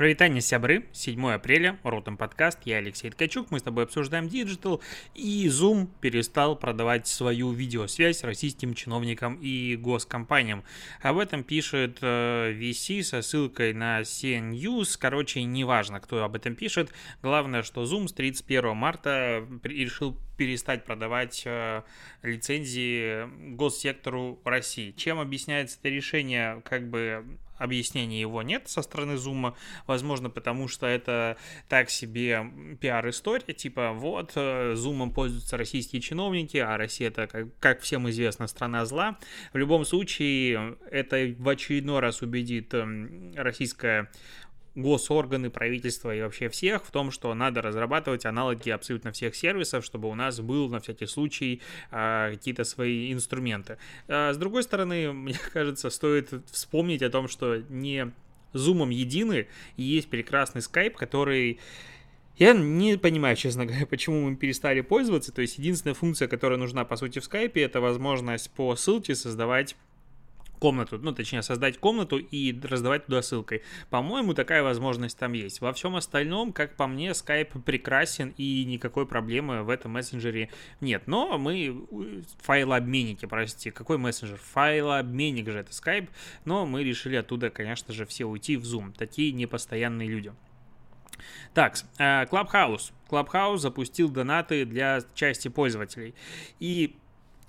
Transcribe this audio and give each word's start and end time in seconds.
Привет, 0.00 0.42
сябры, 0.42 0.86
7 0.92 1.30
апреля, 1.30 1.78
Ротом 1.82 2.16
подкаст, 2.16 2.60
я 2.64 2.78
Алексей 2.78 3.10
Ткачук, 3.10 3.50
мы 3.50 3.58
с 3.58 3.62
тобой 3.62 3.84
обсуждаем 3.84 4.28
digital, 4.28 4.80
и 5.14 5.46
Zoom 5.48 5.88
перестал 6.00 6.56
продавать 6.56 7.06
свою 7.06 7.52
видеосвязь 7.52 8.24
российским 8.24 8.72
чиновникам 8.72 9.34
и 9.42 9.76
госкомпаниям. 9.76 10.64
Об 11.02 11.18
этом 11.18 11.44
пишет 11.44 11.98
э, 12.00 12.54
VC 12.58 13.02
со 13.02 13.20
ссылкой 13.20 13.74
на 13.74 14.00
CNews, 14.00 14.96
короче, 14.98 15.42
неважно, 15.42 16.00
кто 16.00 16.24
об 16.24 16.34
этом 16.34 16.54
пишет, 16.54 16.94
главное, 17.20 17.62
что 17.62 17.82
Zoom 17.82 18.08
с 18.08 18.14
31 18.14 18.74
марта 18.74 19.46
решил 19.64 20.16
перестать 20.40 20.86
продавать 20.86 21.42
э, 21.44 21.82
лицензии 22.22 23.28
госсектору 23.56 24.40
России. 24.42 24.92
Чем 24.92 25.20
объясняется 25.20 25.76
это 25.78 25.90
решение, 25.90 26.62
как 26.64 26.88
бы 26.88 27.26
объяснения 27.58 28.18
его 28.22 28.42
нет 28.42 28.70
со 28.70 28.80
стороны 28.80 29.18
Зума, 29.18 29.54
возможно, 29.86 30.30
потому 30.30 30.66
что 30.66 30.86
это 30.86 31.36
так 31.68 31.90
себе 31.90 32.50
пиар-история, 32.80 33.52
типа 33.52 33.92
вот, 33.92 34.32
Зумом 34.32 35.12
пользуются 35.12 35.58
российские 35.58 36.00
чиновники, 36.00 36.56
а 36.56 36.78
Россия 36.78 37.08
это, 37.08 37.26
как, 37.26 37.48
как 37.58 37.80
всем 37.82 38.08
известно, 38.08 38.46
страна 38.46 38.86
зла. 38.86 39.18
В 39.52 39.58
любом 39.58 39.84
случае, 39.84 40.78
это 40.90 41.34
в 41.38 41.46
очередной 41.50 42.00
раз 42.00 42.22
убедит 42.22 42.72
российское 43.36 44.10
госорганы, 44.74 45.50
правительства 45.50 46.14
и 46.14 46.20
вообще 46.20 46.48
всех 46.48 46.84
в 46.84 46.90
том, 46.90 47.10
что 47.10 47.34
надо 47.34 47.62
разрабатывать 47.62 48.24
аналоги 48.24 48.70
абсолютно 48.70 49.12
всех 49.12 49.34
сервисов, 49.34 49.84
чтобы 49.84 50.08
у 50.08 50.14
нас 50.14 50.40
был 50.40 50.68
на 50.68 50.80
всякий 50.80 51.06
случай 51.06 51.60
а, 51.90 52.30
какие-то 52.30 52.64
свои 52.64 53.12
инструменты. 53.12 53.78
А, 54.08 54.32
с 54.32 54.36
другой 54.36 54.62
стороны, 54.62 55.12
мне 55.12 55.38
кажется, 55.52 55.90
стоит 55.90 56.32
вспомнить 56.50 57.02
о 57.02 57.10
том, 57.10 57.28
что 57.28 57.56
не 57.68 58.12
зумом 58.52 58.90
едины, 58.90 59.46
и 59.76 59.82
есть 59.82 60.08
прекрасный 60.08 60.62
скайп, 60.62 60.96
который 60.96 61.60
я 62.40 62.54
не 62.54 62.96
понимаю, 62.96 63.36
честно 63.36 63.66
говоря, 63.66 63.86
почему 63.90 64.30
мы 64.30 64.34
перестали 64.36 64.80
пользоваться. 64.80 65.32
То 65.32 65.42
есть 65.42 65.58
единственная 65.58 65.94
функция, 65.94 66.26
которая 66.26 66.58
нужна, 66.58 66.84
по 66.84 66.96
сути, 66.96 67.18
в 67.18 67.24
скайпе, 67.24 67.62
это 67.62 67.80
возможность 67.80 68.50
по 68.50 68.74
ссылке 68.76 69.14
создавать 69.14 69.76
комнату, 70.60 70.98
ну, 70.98 71.12
точнее, 71.12 71.42
создать 71.42 71.78
комнату 71.78 72.18
и 72.18 72.58
раздавать 72.60 73.06
туда 73.06 73.22
ссылкой. 73.22 73.62
По-моему, 73.88 74.34
такая 74.34 74.62
возможность 74.62 75.18
там 75.18 75.32
есть. 75.32 75.60
Во 75.60 75.72
всем 75.72 75.96
остальном, 75.96 76.52
как 76.52 76.76
по 76.76 76.86
мне, 76.86 77.10
Skype 77.10 77.62
прекрасен 77.62 78.34
и 78.36 78.64
никакой 78.64 79.06
проблемы 79.06 79.62
в 79.62 79.70
этом 79.70 79.92
мессенджере 79.92 80.50
нет. 80.80 81.04
Но 81.06 81.38
мы 81.38 81.86
файлообменники, 82.42 83.26
простите, 83.26 83.72
какой 83.72 83.98
мессенджер? 83.98 84.38
Файлообменник 84.38 85.50
же 85.50 85.58
это 85.58 85.70
Skype, 85.70 86.08
но 86.44 86.66
мы 86.66 86.84
решили 86.84 87.16
оттуда, 87.16 87.50
конечно 87.50 87.92
же, 87.92 88.04
все 88.04 88.26
уйти 88.26 88.56
в 88.56 88.62
Zoom. 88.62 88.92
Такие 88.96 89.32
непостоянные 89.32 90.08
люди. 90.08 90.32
Так, 91.54 91.76
э, 91.98 92.24
Clubhouse. 92.26 92.92
Clubhouse 93.08 93.58
запустил 93.58 94.08
донаты 94.08 94.64
для 94.64 95.00
части 95.14 95.48
пользователей. 95.48 96.14
И 96.60 96.96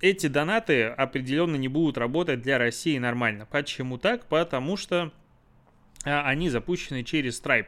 эти 0.01 0.27
донаты 0.27 0.85
определенно 0.85 1.55
не 1.55 1.67
будут 1.67 1.97
работать 1.97 2.41
для 2.41 2.57
России 2.57 2.97
нормально. 2.97 3.47
Почему 3.49 3.97
так? 3.97 4.25
Потому 4.25 4.75
что 4.75 5.11
а, 6.03 6.27
они 6.27 6.49
запущены 6.49 7.03
через 7.03 7.41
Stripe. 7.41 7.67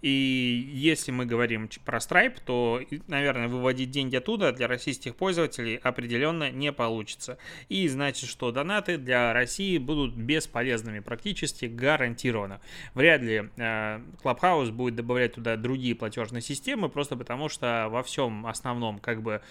И 0.00 0.70
если 0.72 1.10
мы 1.10 1.26
говорим 1.26 1.68
про 1.84 1.98
Stripe, 1.98 2.38
то, 2.44 2.80
наверное, 3.08 3.48
выводить 3.48 3.90
деньги 3.90 4.16
оттуда 4.16 4.52
для 4.52 4.68
российских 4.68 5.16
пользователей 5.16 5.76
определенно 5.76 6.50
не 6.50 6.72
получится. 6.72 7.38
И 7.68 7.88
значит, 7.88 8.28
что 8.30 8.52
донаты 8.52 8.98
для 8.98 9.32
России 9.32 9.78
будут 9.78 10.14
бесполезными 10.14 11.00
практически 11.00 11.66
гарантированно. 11.66 12.60
Вряд 12.94 13.22
ли 13.22 13.50
э, 13.56 14.00
Clubhouse 14.22 14.70
будет 14.70 14.96
добавлять 14.96 15.34
туда 15.34 15.56
другие 15.56 15.94
платежные 15.94 16.42
системы, 16.42 16.88
просто 16.88 17.16
потому 17.16 17.48
что 17.48 17.88
во 17.90 18.02
всем 18.02 18.46
основном 18.46 18.98
как 18.98 19.22
бы 19.22 19.42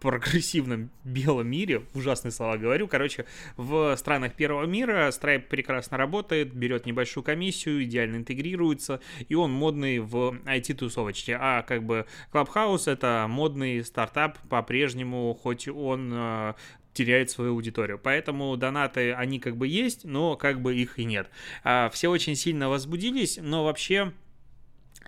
прогрессивном 0.00 0.90
белом 1.04 1.48
мире, 1.48 1.82
ужасные 1.94 2.32
слова 2.32 2.56
говорю, 2.56 2.88
короче, 2.88 3.26
в 3.56 3.96
странах 3.96 4.34
первого 4.34 4.64
мира 4.64 5.08
Stripe 5.08 5.40
прекрасно 5.48 5.96
работает, 5.96 6.54
берет 6.54 6.86
небольшую 6.86 7.24
комиссию, 7.24 7.84
идеально 7.84 8.16
интегрируется, 8.16 9.00
и 9.28 9.34
он 9.34 9.52
модный 9.52 9.98
в 9.98 10.36
IT-тусовочке, 10.44 11.36
а 11.40 11.62
как 11.62 11.84
бы 11.84 12.06
Clubhouse 12.32 12.90
это 12.90 13.26
модный 13.28 13.84
стартап 13.84 14.38
по-прежнему, 14.48 15.34
хоть 15.34 15.68
он 15.68 16.10
э, 16.12 16.54
теряет 16.92 17.30
свою 17.30 17.52
аудиторию. 17.52 17.98
Поэтому 18.02 18.56
донаты, 18.56 19.12
они 19.12 19.38
как 19.38 19.56
бы 19.56 19.68
есть, 19.68 20.04
но 20.04 20.36
как 20.36 20.60
бы 20.60 20.76
их 20.76 20.98
и 20.98 21.04
нет. 21.04 21.30
А, 21.62 21.90
все 21.90 22.08
очень 22.10 22.34
сильно 22.34 22.68
возбудились, 22.68 23.38
но 23.40 23.64
вообще 23.64 24.12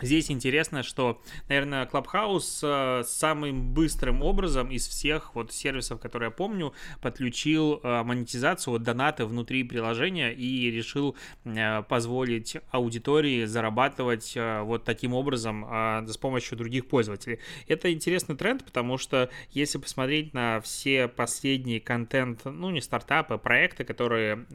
Здесь 0.01 0.31
интересно, 0.31 0.81
что, 0.83 1.21
наверное, 1.47 1.85
Clubhouse 1.85 2.59
э, 2.63 3.03
самым 3.03 3.73
быстрым 3.73 4.23
образом 4.23 4.71
из 4.71 4.87
всех 4.87 5.35
вот 5.35 5.53
сервисов, 5.53 5.99
которые 5.99 6.27
я 6.27 6.31
помню, 6.31 6.73
подключил 7.01 7.79
э, 7.83 8.03
монетизацию, 8.03 8.73
вот 8.73 8.83
донаты 8.83 9.25
внутри 9.25 9.63
приложения 9.63 10.33
и 10.33 10.71
решил 10.71 11.15
э, 11.45 11.83
позволить 11.83 12.57
аудитории 12.71 13.45
зарабатывать 13.45 14.35
вот 14.35 14.83
таким 14.83 15.13
образом 15.13 15.65
с 16.07 16.17
помощью 16.17 16.57
других 16.57 16.87
пользователей. 16.87 17.39
Это 17.67 17.91
интересный 17.91 18.35
тренд, 18.35 18.63
потому 18.63 18.97
что 18.97 19.29
если 19.51 19.77
посмотреть 19.77 20.33
на 20.33 20.61
все 20.61 21.07
последние 21.07 21.79
контент, 21.79 22.45
ну 22.45 22.69
не 22.69 22.81
стартапы, 22.81 23.37
проекты, 23.37 23.83
которые 23.83 24.45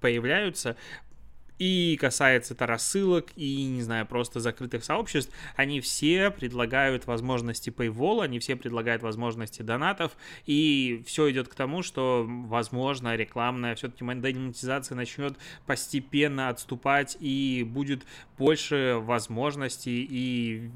появляются, 0.00 0.76
и 1.58 1.96
касается 2.00 2.54
это 2.54 2.66
рассылок, 2.66 3.26
и, 3.36 3.64
не 3.64 3.82
знаю, 3.82 4.06
просто 4.06 4.40
закрытых 4.40 4.84
сообществ, 4.84 5.32
они 5.56 5.80
все 5.80 6.30
предлагают 6.30 7.06
возможности 7.06 7.70
Paywall, 7.70 8.22
они 8.22 8.38
все 8.38 8.56
предлагают 8.56 9.02
возможности 9.02 9.62
донатов, 9.62 10.16
и 10.46 11.02
все 11.06 11.30
идет 11.30 11.48
к 11.48 11.54
тому, 11.54 11.82
что, 11.82 12.24
возможно, 12.28 13.16
рекламная 13.16 13.74
все-таки 13.74 14.04
монетизация 14.04 14.96
начнет 14.96 15.36
постепенно 15.66 16.48
отступать, 16.48 17.16
и 17.20 17.66
будет 17.68 18.04
больше 18.38 18.96
возможностей 19.00 20.06
и 20.08 20.70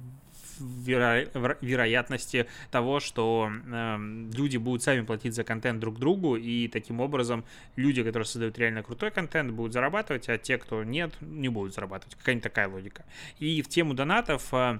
веро- 0.63 1.59
вероятности 1.61 2.47
того, 2.71 3.01
что 3.01 3.51
э, 3.51 3.97
люди 4.35 4.57
будут 4.57 4.83
сами 4.83 5.03
платить 5.03 5.35
за 5.35 5.45
контент 5.45 5.81
друг 5.81 5.99
другу, 5.99 6.37
и 6.37 6.69
таким 6.69 7.01
образом 7.01 7.45
люди, 7.77 8.03
которые 8.03 8.27
создают 8.27 8.59
реально 8.59 8.83
крутой 8.83 9.11
контент, 9.11 9.53
будут 9.53 9.73
зарабатывать, 9.73 10.29
а 10.29 10.39
те, 10.39 10.59
кто 10.59 10.85
нет, 10.85 11.13
не 11.21 11.49
будут 11.49 11.75
зарабатывать. 11.75 12.15
Какая-нибудь 12.17 12.45
такая 12.45 12.69
логика. 12.69 13.05
И 13.39 13.63
в 13.63 13.69
тему 13.69 13.95
донатов... 13.95 14.53
Э, 14.53 14.79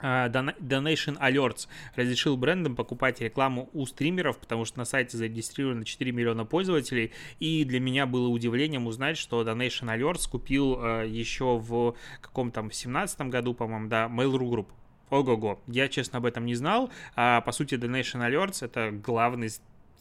э 0.00 0.28
Donation 0.28 1.16
Alerts 1.20 1.68
разрешил 1.94 2.36
брендам 2.36 2.74
покупать 2.74 3.20
рекламу 3.20 3.70
у 3.72 3.86
стримеров, 3.86 4.38
потому 4.38 4.64
что 4.64 4.78
на 4.78 4.84
сайте 4.84 5.16
зарегистрировано 5.16 5.84
4 5.84 6.10
миллиона 6.10 6.44
пользователей, 6.44 7.12
и 7.38 7.64
для 7.64 7.78
меня 7.78 8.06
было 8.06 8.26
удивлением 8.26 8.88
узнать, 8.88 9.16
что 9.16 9.42
Donation 9.42 9.96
Alerts 9.96 10.28
купил 10.28 10.82
э, 10.82 11.06
еще 11.08 11.56
в 11.58 11.94
каком-то 12.20 12.68
17 12.72 13.20
году, 13.22 13.54
по-моему, 13.54 13.88
да, 13.88 14.06
Mail.ru 14.06 14.50
Group. 14.50 14.66
Ого-го, 15.12 15.60
я, 15.66 15.88
честно, 15.88 16.18
об 16.18 16.24
этом 16.24 16.46
не 16.46 16.54
знал. 16.54 16.90
А, 17.14 17.42
по 17.42 17.52
сути, 17.52 17.74
Donation 17.74 18.26
Alerts— 18.26 18.58
это 18.64 18.90
главный 18.90 19.50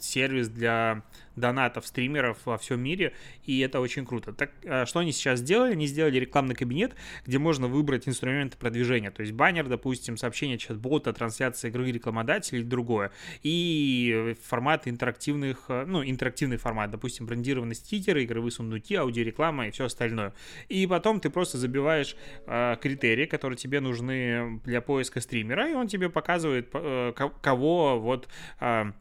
сервис 0.04 0.50
для 0.50 1.04
донатов 1.36 1.88
стримеров 1.88 2.38
во 2.46 2.58
всем 2.58 2.82
мире, 2.82 3.14
и 3.46 3.60
это 3.60 3.80
очень 3.80 4.06
круто. 4.06 4.34
Так, 4.34 4.52
а, 4.66 4.86
что 4.86 5.00
они 5.00 5.12
сейчас 5.12 5.40
сделали? 5.40 5.72
Они 5.74 5.88
сделали 5.88 6.20
рекламный 6.20 6.56
кабинет, 6.56 6.96
где 7.26 7.38
можно 7.38 7.68
выбрать 7.68 8.08
инструменты 8.08 8.58
продвижения, 8.58 9.12
то 9.12 9.22
есть 9.22 9.34
баннер, 9.34 9.68
допустим, 9.68 10.18
сообщение 10.18 10.58
чат-бота, 10.58 11.14
трансляция 11.14 11.70
игры 11.70 11.92
рекламодателя 11.92 12.60
или 12.60 12.66
другое, 12.66 13.12
и 13.44 14.36
формат 14.44 14.88
интерактивных, 14.88 15.66
а, 15.70 15.86
ну, 15.86 16.04
интерактивный 16.04 16.58
формат, 16.58 16.92
допустим, 16.92 17.26
брендированные 17.26 17.76
стикеры, 17.76 18.24
игровые 18.24 18.52
сундуки, 18.52 18.96
аудиореклама 18.96 19.68
и 19.68 19.72
все 19.72 19.86
остальное. 19.86 20.34
И 20.70 20.86
потом 20.88 21.20
ты 21.20 21.30
просто 21.30 21.58
забиваешь 21.58 22.16
э, 22.46 22.76
критерии, 22.82 23.26
которые 23.26 23.58
тебе 23.58 23.80
нужны 23.80 24.60
для 24.66 24.82
поиска 24.82 25.22
стримера, 25.22 25.70
и 25.70 25.74
он 25.74 25.88
тебе 25.88 26.10
показывает, 26.10 26.70
э, 26.74 27.14
кого 27.42 28.00
вот 28.00 28.28
э, 28.60 28.92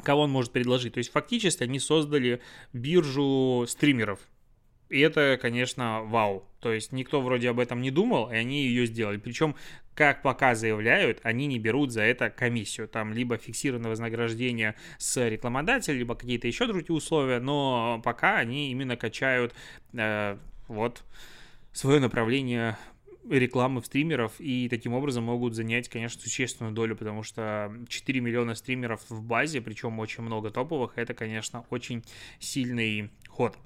кого 0.00 0.22
он 0.22 0.30
может 0.30 0.52
предложить. 0.52 0.94
То 0.94 0.98
есть 0.98 1.12
фактически 1.12 1.62
они 1.62 1.78
создали 1.78 2.40
биржу 2.72 3.64
стримеров. 3.68 4.20
И 4.90 4.98
это, 4.98 5.38
конечно, 5.40 6.02
вау. 6.02 6.44
То 6.60 6.72
есть 6.72 6.90
никто 6.90 7.20
вроде 7.22 7.48
об 7.48 7.60
этом 7.60 7.80
не 7.80 7.92
думал, 7.92 8.30
и 8.30 8.34
они 8.34 8.66
ее 8.66 8.86
сделали. 8.86 9.18
Причем, 9.18 9.54
как 9.94 10.20
пока 10.22 10.56
заявляют, 10.56 11.20
они 11.22 11.46
не 11.46 11.60
берут 11.60 11.92
за 11.92 12.02
это 12.02 12.28
комиссию. 12.28 12.88
Там 12.88 13.12
либо 13.12 13.38
фиксированное 13.38 13.90
вознаграждение 13.90 14.74
с 14.98 15.28
рекламодателя, 15.28 15.94
либо 15.94 16.16
какие-то 16.16 16.48
еще 16.48 16.66
другие 16.66 16.96
условия, 16.96 17.38
но 17.38 18.02
пока 18.04 18.38
они 18.38 18.72
именно 18.72 18.96
качают 18.96 19.54
э, 19.92 20.36
вот 20.66 21.04
свое 21.72 22.00
направление 22.00 22.76
рекламы 23.28 23.80
в 23.80 23.86
стримеров 23.86 24.32
и 24.38 24.68
таким 24.68 24.94
образом 24.94 25.24
могут 25.24 25.54
занять, 25.54 25.88
конечно, 25.88 26.20
существенную 26.20 26.72
долю, 26.72 26.96
потому 26.96 27.22
что 27.22 27.72
4 27.88 28.20
миллиона 28.20 28.54
стримеров 28.54 29.02
в 29.08 29.22
базе, 29.22 29.60
причем 29.60 29.98
очень 29.98 30.22
много 30.22 30.50
топовых, 30.50 30.92
это, 30.96 31.14
конечно, 31.14 31.64
очень 31.70 32.04
сильный 32.38 33.10
ход. 33.28 33.56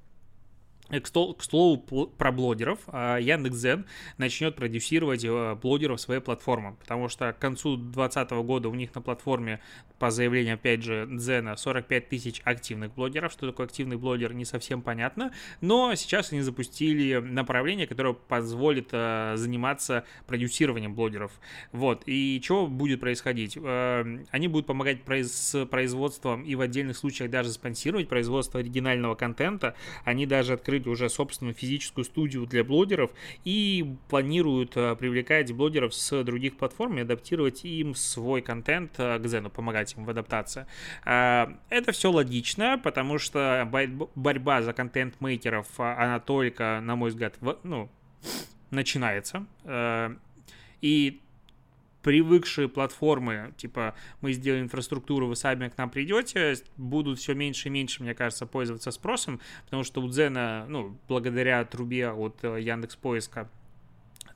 К 0.91 1.43
слову 1.43 1.79
про 1.79 2.31
блогеров, 2.31 2.79
а, 2.89 3.19
Яндекс.Зен 3.19 3.87
начнет 4.19 4.55
продюсировать 4.55 5.25
э, 5.25 5.55
блогеров 5.55 6.01
своей 6.01 6.21
платформы, 6.21 6.77
потому 6.79 7.09
что 7.09 7.33
к 7.33 7.39
концу 7.39 7.77
2020 7.77 8.31
года 8.45 8.69
у 8.69 8.75
них 8.75 8.95
на 8.95 9.01
платформе, 9.01 9.61
по 9.99 10.11
заявлению, 10.11 10.55
опять 10.55 10.83
же, 10.83 11.09
Дзена, 11.11 11.57
45 11.57 12.09
тысяч 12.09 12.43
активных 12.45 12.95
блогеров. 12.95 13.33
Что 13.33 13.47
такое 13.47 13.67
активный 13.67 13.97
блогер, 13.97 14.35
не 14.35 14.45
совсем 14.45 14.83
понятно, 14.83 15.33
но 15.61 15.95
сейчас 15.95 16.33
они 16.33 16.43
запустили 16.43 17.19
направление, 17.19 17.87
которое 17.87 18.13
позволит 18.13 18.89
э, 18.93 19.35
заниматься 19.37 20.05
продюсированием 20.27 20.95
блогеров. 20.95 21.33
Вот, 21.73 22.03
и 22.07 22.41
что 22.45 22.67
будет 22.67 23.01
происходить? 23.01 23.57
Э, 23.57 24.05
они 24.31 24.49
будут 24.49 24.67
помогать 24.67 24.99
с 25.09 25.65
производством 25.67 26.45
и 26.45 26.55
в 26.55 26.61
отдельных 26.61 26.97
случаях 26.99 27.31
даже 27.31 27.51
спонсировать 27.51 28.09
производство 28.09 28.61
оригинального 28.61 29.15
контента. 29.15 29.75
Они 30.05 30.27
даже 30.27 30.53
открыли 30.53 30.74
открыть 30.75 30.87
уже 30.87 31.09
собственную 31.09 31.55
физическую 31.55 32.05
студию 32.05 32.47
для 32.47 32.65
блогеров 32.65 33.11
и 33.44 33.97
планируют 34.09 34.76
э, 34.76 34.97
привлекать 34.97 35.53
блогеров 35.53 35.94
с 35.94 36.25
других 36.25 36.56
платформ 36.56 36.99
и 36.99 37.03
адаптировать 37.03 37.65
им 37.65 37.94
свой 37.94 38.43
контент 38.43 38.93
э, 38.99 39.19
к 39.19 39.26
Зену, 39.26 39.50
помогать 39.50 39.94
им 39.97 40.05
в 40.05 40.11
адаптации. 40.11 40.67
Э, 41.05 41.47
это 41.71 41.93
все 41.93 42.11
логично, 42.11 42.81
потому 42.82 43.19
что 43.19 43.69
борьба 44.15 44.62
за 44.62 44.73
контент-мейкеров, 44.73 45.67
она 45.79 46.21
только, 46.21 46.81
на 46.82 46.97
мой 46.97 47.11
взгляд, 47.11 47.35
ну, 47.62 47.88
начинается. 48.70 49.47
И 50.81 51.20
привыкшие 52.05 52.69
платформы, 52.69 53.55
типа 53.56 53.95
мы 54.21 54.35
сделаем 54.35 54.65
инфраструктуру, 54.65 55.27
вы 55.27 55.37
сами 55.37 55.71
к 55.71 55.79
нам 55.79 55.89
придете, 55.89 56.55
будут 56.77 57.19
все 57.19 57.35
меньше 57.35 57.69
и 57.69 57.71
меньше, 57.71 58.03
мне 58.03 58.15
кажется, 58.15 58.45
пользоваться 58.47 58.91
спросом, 58.91 59.41
потому 59.65 59.85
что 59.85 60.03
у 60.03 60.09
Дзена, 60.09 60.67
ну, 60.69 60.97
благодаря 61.09 61.65
трубе 61.65 62.11
от 62.11 62.45
э, 62.45 62.61
Яндекс 62.61 62.97
Поиска 62.97 63.49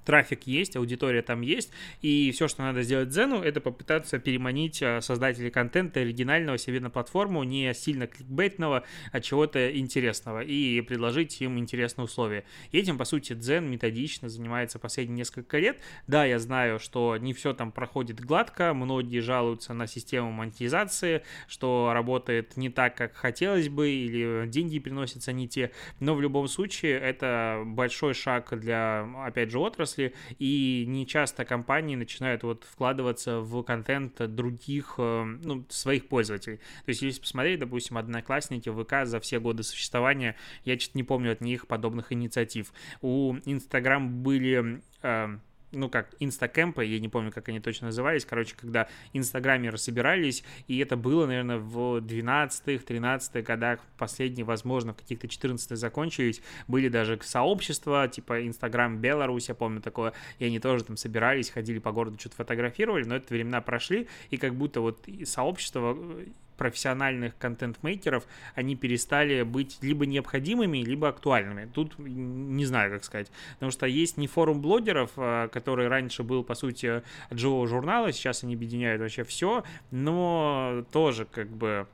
трафик 0.08 0.46
есть, 0.46 0.74
аудитория 0.74 1.20
там 1.20 1.42
есть, 1.42 1.70
и 2.00 2.30
все, 2.32 2.48
что 2.48 2.62
надо 2.62 2.82
сделать 2.82 3.12
Зену, 3.12 3.42
это 3.42 3.60
попытаться 3.60 4.18
переманить 4.18 4.82
а, 4.82 5.02
создателей 5.02 5.50
контента 5.50 6.00
оригинального 6.00 6.56
себе 6.56 6.80
на 6.80 6.88
платформу, 6.88 7.42
не 7.42 7.74
сильно 7.74 8.06
кликбейтного, 8.06 8.84
а 9.12 9.20
чего-то 9.20 9.78
интересного, 9.78 10.40
и 10.40 10.80
предложить 10.80 11.38
им 11.42 11.58
интересные 11.58 12.06
условия. 12.06 12.44
И 12.72 12.78
этим, 12.78 12.96
по 12.96 13.04
сути, 13.04 13.34
Дзен 13.34 13.70
методично 13.70 14.30
занимается 14.30 14.78
последние 14.78 15.18
несколько 15.18 15.58
лет. 15.58 15.78
Да, 16.06 16.24
я 16.24 16.38
знаю, 16.38 16.78
что 16.78 17.18
не 17.18 17.34
все 17.34 17.52
там 17.52 17.70
проходит 17.70 18.18
гладко, 18.18 18.72
многие 18.72 19.20
жалуются 19.20 19.74
на 19.74 19.86
систему 19.86 20.32
монетизации, 20.32 21.22
что 21.48 21.90
работает 21.92 22.56
не 22.56 22.70
так, 22.70 22.96
как 22.96 23.14
хотелось 23.14 23.68
бы, 23.68 23.90
или 23.90 24.46
деньги 24.46 24.78
приносятся 24.78 25.34
не 25.34 25.48
те, 25.48 25.70
но 26.00 26.14
в 26.14 26.22
любом 26.22 26.48
случае 26.48 26.98
это 26.98 27.62
большой 27.66 28.14
шаг 28.14 28.58
для, 28.58 29.06
опять 29.26 29.50
же, 29.50 29.58
отрасли, 29.58 29.97
отрасли, 29.98 30.14
и 30.38 30.84
не 30.86 31.06
часто 31.06 31.44
компании 31.44 31.96
начинают 31.96 32.42
вот 32.42 32.64
вкладываться 32.64 33.40
в 33.40 33.62
контент 33.62 34.14
других, 34.34 34.94
э, 34.98 35.24
ну, 35.42 35.64
своих 35.68 36.08
пользователей. 36.08 36.58
То 36.84 36.88
есть, 36.88 37.02
если 37.02 37.20
посмотреть, 37.20 37.60
допустим, 37.60 37.98
одноклассники 37.98 38.70
ВК 38.70 39.06
за 39.06 39.20
все 39.20 39.40
годы 39.40 39.62
существования, 39.62 40.36
я 40.64 40.78
что-то 40.78 40.98
не 40.98 41.04
помню 41.04 41.32
от 41.32 41.40
них 41.40 41.66
подобных 41.66 42.12
инициатив. 42.12 42.72
У 43.00 43.36
Инстаграм 43.44 44.22
были 44.22 44.82
э, 45.02 45.38
ну, 45.72 45.88
как 45.88 46.14
инстакэмпы, 46.20 46.84
я 46.84 46.98
не 46.98 47.08
помню, 47.08 47.30
как 47.30 47.48
они 47.48 47.60
точно 47.60 47.88
назывались, 47.88 48.24
короче, 48.24 48.54
когда 48.56 48.88
инстаграмеры 49.12 49.78
собирались, 49.78 50.44
и 50.66 50.78
это 50.78 50.96
было, 50.96 51.26
наверное, 51.26 51.58
в 51.58 51.98
12-х, 51.98 52.84
13-х 52.84 53.42
годах, 53.42 53.80
последние, 53.98 54.44
возможно, 54.44 54.92
в 54.92 54.96
каких-то 54.96 55.26
14-х 55.26 55.76
закончились, 55.76 56.40
были 56.66 56.88
даже 56.88 57.18
сообщества, 57.22 58.08
типа 58.08 58.46
Инстаграм 58.46 58.98
Беларусь, 58.98 59.48
я 59.48 59.54
помню 59.54 59.80
такое, 59.80 60.12
и 60.38 60.46
они 60.46 60.58
тоже 60.58 60.84
там 60.84 60.96
собирались, 60.96 61.50
ходили 61.50 61.78
по 61.78 61.92
городу, 61.92 62.18
что-то 62.18 62.36
фотографировали, 62.36 63.04
но 63.04 63.16
это 63.16 63.32
времена 63.32 63.60
прошли, 63.60 64.08
и 64.30 64.36
как 64.36 64.54
будто 64.54 64.80
вот 64.80 65.06
сообщество 65.24 65.96
профессиональных 66.58 67.38
контент-мейкеров, 67.38 68.26
они 68.54 68.76
перестали 68.76 69.42
быть 69.42 69.78
либо 69.80 70.04
необходимыми, 70.04 70.78
либо 70.78 71.08
актуальными. 71.08 71.70
Тут 71.72 71.98
не 71.98 72.66
знаю, 72.66 72.92
как 72.92 73.04
сказать. 73.04 73.30
Потому 73.54 73.72
что 73.72 73.86
есть 73.86 74.18
не 74.18 74.26
форум 74.26 74.60
блогеров, 74.60 75.12
а, 75.16 75.48
который 75.48 75.88
раньше 75.88 76.22
был, 76.22 76.44
по 76.44 76.54
сути, 76.54 77.02
от 77.30 77.38
живого 77.38 77.66
журнала, 77.66 78.12
сейчас 78.12 78.44
они 78.44 78.54
объединяют 78.54 79.00
вообще 79.00 79.24
все, 79.24 79.64
но 79.90 80.84
тоже 80.92 81.24
как 81.24 81.48
бы 81.48 81.86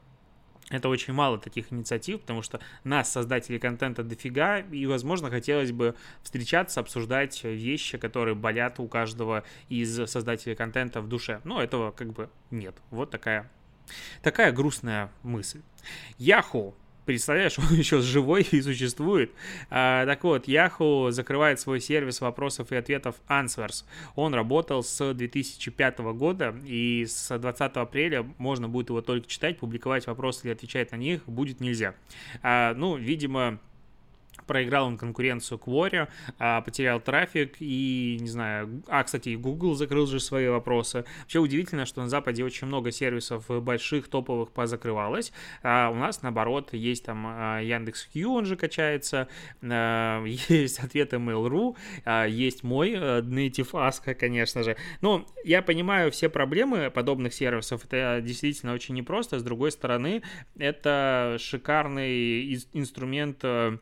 это 0.70 0.88
очень 0.88 1.12
мало 1.12 1.38
таких 1.38 1.72
инициатив, 1.72 2.20
потому 2.20 2.40
что 2.40 2.58
нас, 2.84 3.12
создатели 3.12 3.58
контента, 3.58 4.02
дофига, 4.02 4.60
и, 4.60 4.86
возможно, 4.86 5.28
хотелось 5.30 5.72
бы 5.72 5.94
встречаться, 6.22 6.80
обсуждать 6.80 7.44
вещи, 7.44 7.98
которые 7.98 8.34
болят 8.34 8.80
у 8.80 8.88
каждого 8.88 9.44
из 9.68 9.94
создателей 10.10 10.54
контента 10.54 11.02
в 11.02 11.08
душе. 11.08 11.40
Но 11.44 11.62
этого 11.62 11.90
как 11.92 12.12
бы 12.12 12.30
нет. 12.50 12.74
Вот 12.90 13.10
такая 13.10 13.50
Такая 14.22 14.52
грустная 14.52 15.10
мысль. 15.22 15.60
Яху 16.18 16.74
Представляешь, 17.04 17.58
он 17.70 17.76
еще 17.76 18.00
живой 18.00 18.46
и 18.50 18.62
существует. 18.62 19.30
А, 19.70 20.06
так 20.06 20.24
вот, 20.24 20.48
Yahoo 20.48 21.10
закрывает 21.10 21.60
свой 21.60 21.80
сервис 21.80 22.20
вопросов 22.20 22.72
и 22.72 22.76
ответов 22.76 23.16
Answers. 23.28 23.84
Он 24.16 24.34
работал 24.34 24.82
с 24.82 25.12
2005 25.12 25.98
года, 25.98 26.54
и 26.64 27.04
с 27.06 27.36
20 27.36 27.76
апреля 27.76 28.26
можно 28.38 28.68
будет 28.68 28.88
его 28.88 29.02
только 29.02 29.28
читать, 29.28 29.58
публиковать 29.58 30.06
вопросы 30.06 30.46
или 30.46 30.52
отвечать 30.52 30.92
на 30.92 30.96
них 30.96 31.24
будет 31.26 31.60
нельзя. 31.60 31.94
А, 32.42 32.74
ну, 32.74 32.96
видимо, 32.96 33.58
проиграл 34.46 34.86
он 34.86 34.98
конкуренцию 34.98 35.58
Quora, 35.58 36.08
а, 36.38 36.60
потерял 36.60 37.00
трафик 37.00 37.56
и, 37.60 38.18
не 38.20 38.28
знаю, 38.28 38.82
а, 38.88 39.02
кстати, 39.04 39.30
и 39.30 39.36
Google 39.36 39.74
закрыл 39.74 40.06
же 40.06 40.20
свои 40.20 40.48
вопросы. 40.48 41.04
Вообще 41.20 41.38
удивительно, 41.38 41.86
что 41.86 42.02
на 42.02 42.08
Западе 42.08 42.44
очень 42.44 42.66
много 42.66 42.90
сервисов 42.90 43.46
больших, 43.62 44.08
топовых 44.08 44.52
позакрывалось, 44.52 45.32
а 45.62 45.90
у 45.90 45.94
нас, 45.94 46.22
наоборот, 46.22 46.72
есть 46.72 47.04
там 47.04 47.24
а, 47.26 47.60
Яндекс.Кью, 47.60 48.32
он 48.32 48.46
же 48.46 48.56
качается, 48.56 49.28
а, 49.62 50.24
есть 50.48 50.78
ответы 50.80 51.16
Mail.ru, 51.16 51.76
есть 52.28 52.62
мой 52.62 52.92
э, 52.92 53.20
Native 53.20 53.70
Ask, 53.72 54.14
конечно 54.14 54.62
же. 54.62 54.76
Но 55.00 55.26
я 55.44 55.62
понимаю 55.62 56.10
все 56.10 56.28
проблемы 56.28 56.90
подобных 56.90 57.34
сервисов, 57.34 57.84
это 57.84 58.20
действительно 58.22 58.72
очень 58.72 58.94
непросто, 58.94 59.38
с 59.38 59.42
другой 59.42 59.72
стороны, 59.72 60.22
это 60.58 61.36
шикарный 61.38 62.54
инструмент 62.72 63.40
э, 63.42 63.78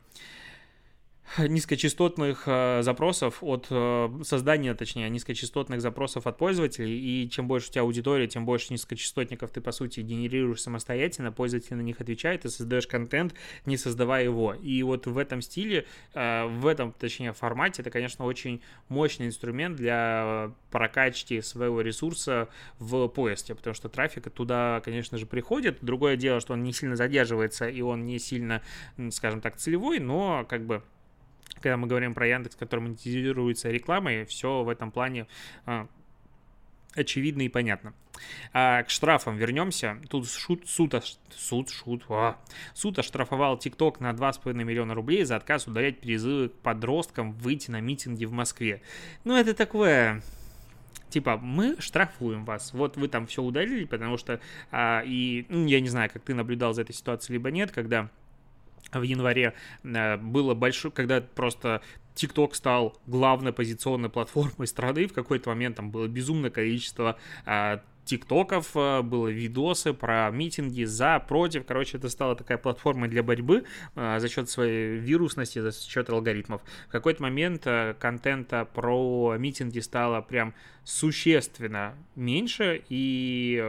низкочастотных 1.38 2.44
э, 2.46 2.82
запросов 2.82 3.38
от 3.40 3.67
э, 3.70 4.08
создания, 4.23 4.75
точнее, 4.75 5.08
низкочастотных 5.08 5.81
запросов 5.81 6.27
от 6.27 6.36
пользователей, 6.36 6.98
и 6.98 7.31
чем 7.31 7.48
больше 7.48 7.69
у 7.69 7.72
тебя 7.72 7.82
аудитория, 7.82 8.27
тем 8.27 8.44
больше 8.44 8.72
низкочастотников 8.72 9.51
ты, 9.51 9.60
по 9.60 9.72
сути, 9.72 10.01
генерируешь 10.01 10.60
самостоятельно, 10.60 11.32
пользователь 11.32 11.77
на 11.77 11.81
них 11.81 12.01
отвечает, 12.01 12.44
и 12.44 12.48
создаешь 12.48 12.86
контент, 12.86 13.34
не 13.67 13.77
создавая 13.77 14.24
его. 14.24 14.55
И 14.55 14.82
вот 14.82 15.06
в 15.06 15.17
этом 15.17 15.41
стиле, 15.41 15.86
э, 16.15 16.46
в 16.46 16.67
этом, 16.67 16.93
точнее, 16.93 17.32
формате, 17.32 17.82
это, 17.82 17.91
конечно, 17.91 18.24
очень 18.24 18.60
мощный 18.89 19.27
инструмент 19.27 19.77
для 19.77 20.53
прокачки 20.70 21.41
своего 21.41 21.81
ресурса 21.81 22.48
в 22.79 23.08
поиске, 23.08 23.55
потому 23.55 23.74
что 23.74 23.89
трафик 23.89 24.31
туда, 24.31 24.82
конечно 24.84 25.19
же, 25.19 25.27
приходит. 25.27 25.79
Другое 25.81 26.17
дело, 26.17 26.41
что 26.41 26.53
он 26.53 26.62
не 26.62 26.72
сильно 26.72 26.96
задерживается, 26.96 27.69
и 27.69 27.81
он 27.81 28.06
не 28.06 28.19
сильно, 28.19 28.62
скажем 29.10 29.41
так, 29.41 29.56
целевой, 29.56 29.98
но 29.98 30.44
как 30.48 30.67
бы 30.67 30.82
когда 31.55 31.77
мы 31.77 31.87
говорим 31.87 32.15
про 32.15 32.27
Яндекс, 32.27 32.56
который 32.56 32.81
монетизируется 32.81 33.71
рекламой, 33.71 34.25
все 34.25 34.63
в 34.63 34.69
этом 34.69 34.91
плане 34.91 35.27
а, 35.67 35.87
очевидно 36.94 37.43
и 37.43 37.49
понятно. 37.49 37.94
А 38.53 38.82
к 38.82 38.91
штрафам 38.91 39.37
вернемся. 39.37 39.99
Тут 40.09 40.29
шут, 40.29 40.69
суд, 40.69 40.94
суд, 41.31 41.71
шут, 41.71 42.05
а, 42.09 42.37
суд 42.75 42.99
оштрафовал 42.99 43.59
ТикТок 43.59 44.01
на 44.01 44.11
2,5 44.11 44.53
миллиона 44.55 44.94
рублей 44.94 45.25
за 45.25 45.37
отказ 45.37 45.67
удалять 45.67 46.01
призывы 46.01 46.49
к 46.49 46.55
подросткам 46.55 47.32
выйти 47.32 47.71
на 47.71 47.81
митинги 47.81 48.25
в 48.25 48.32
Москве. 48.32 48.82
Ну, 49.25 49.37
это 49.37 49.55
такое 49.55 50.23
типа, 51.09 51.37
мы 51.37 51.77
штрафуем 51.79 52.47
вас, 52.47 52.73
вот 52.73 52.97
вы 52.97 53.06
там 53.06 53.27
все 53.27 53.43
удалили, 53.43 53.85
потому 53.85 54.17
что, 54.17 54.41
а, 54.71 55.03
и, 55.05 55.44
ну, 55.51 55.67
я 55.67 55.81
не 55.81 55.89
знаю, 55.89 56.11
как 56.11 56.23
ты 56.23 56.32
наблюдал 56.32 56.73
за 56.73 56.82
этой 56.82 56.94
ситуацией, 56.94 57.35
либо 57.35 57.51
нет, 57.51 57.71
когда 57.71 58.09
в 58.91 59.03
январе 59.03 59.55
э, 59.82 60.17
было 60.17 60.55
большое, 60.55 60.93
когда 60.93 61.20
просто 61.20 61.82
TikTok 62.15 62.55
стал 62.55 62.96
главной 63.06 63.53
позиционной 63.53 64.10
платформой 64.10 64.67
страны, 64.67 65.06
в 65.06 65.12
какой-то 65.12 65.51
момент 65.51 65.77
там 65.77 65.91
было 65.91 66.06
безумное 66.06 66.51
количество 66.51 67.17
а, 67.46 67.82
тиктоков, 68.05 68.77
э, 68.77 69.03
было 69.03 69.29
видосы 69.29 69.94
про 69.94 70.31
митинги 70.31 70.84
за, 70.84 71.24
против. 71.27 71.65
Короче, 71.65 71.96
это 71.96 72.10
стала 72.10 72.36
такая 72.36 72.58
платформа 72.58 73.08
для 73.08 73.22
борьбы 73.22 73.65
а, 73.94 74.19
за 74.19 74.29
счет 74.29 74.51
своей 74.51 74.98
вирусности, 74.98 75.58
за 75.60 75.72
счет 75.72 76.10
алгоритмов. 76.10 76.60
В 76.89 76.93
какой-то 76.93 77.22
момент 77.22 77.67
контента 77.98 78.67
про 78.67 79.36
митинги 79.39 79.79
стало 79.79 80.20
прям 80.20 80.53
существенно 80.84 81.94
меньше, 82.15 82.82
и, 82.89 83.65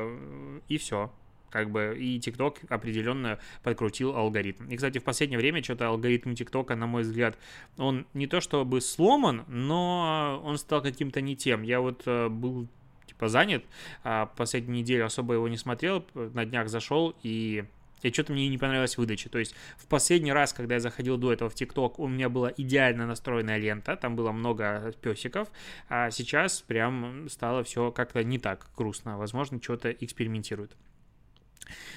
и 0.68 0.78
все 0.78 1.12
как 1.54 1.70
бы, 1.70 1.96
и 1.96 2.18
TikTok 2.18 2.66
определенно 2.68 3.38
подкрутил 3.62 4.16
алгоритм. 4.16 4.68
И, 4.70 4.76
кстати, 4.76 4.98
в 4.98 5.04
последнее 5.04 5.38
время 5.38 5.64
что-то 5.64 5.88
алгоритм 5.88 6.34
ТикТока, 6.34 6.76
на 6.76 6.88
мой 6.88 7.04
взгляд, 7.04 7.38
он 7.78 8.08
не 8.16 8.26
то 8.26 8.42
чтобы 8.42 8.82
сломан, 8.82 9.46
но 9.48 10.42
он 10.44 10.58
стал 10.58 10.82
каким-то 10.82 11.22
не 11.22 11.36
тем. 11.36 11.62
Я 11.62 11.80
вот 11.80 12.02
э, 12.08 12.28
был 12.28 12.68
типа 13.06 13.28
занят, 13.28 13.64
а 14.04 14.26
последнюю 14.26 14.80
неделю 14.80 15.06
особо 15.06 15.36
его 15.36 15.48
не 15.48 15.58
смотрел, 15.58 16.04
на 16.16 16.44
днях 16.44 16.70
зашел 16.70 17.16
и 17.22 17.66
и 18.02 18.12
что-то 18.12 18.34
мне 18.34 18.50
не 18.50 18.58
понравилась 18.58 18.98
выдача. 18.98 19.30
То 19.30 19.40
есть 19.40 19.56
в 19.78 19.88
последний 19.88 20.34
раз, 20.34 20.52
когда 20.52 20.76
я 20.76 20.82
заходил 20.82 21.18
до 21.18 21.32
этого 21.32 21.50
в 21.50 21.56
ТикТок, 21.56 22.00
у 22.00 22.08
меня 22.08 22.28
была 22.28 22.52
идеально 22.58 23.08
настроенная 23.08 23.58
лента, 23.58 23.96
там 23.96 24.18
было 24.18 24.34
много 24.34 24.94
песиков, 25.02 25.50
а 25.88 26.12
сейчас 26.12 26.62
прям 26.62 27.30
стало 27.30 27.64
все 27.64 27.92
как-то 27.92 28.22
не 28.24 28.40
так 28.40 28.68
грустно. 28.76 29.18
Возможно, 29.18 29.62
что-то 29.62 29.90
экспериментируют 29.90 30.76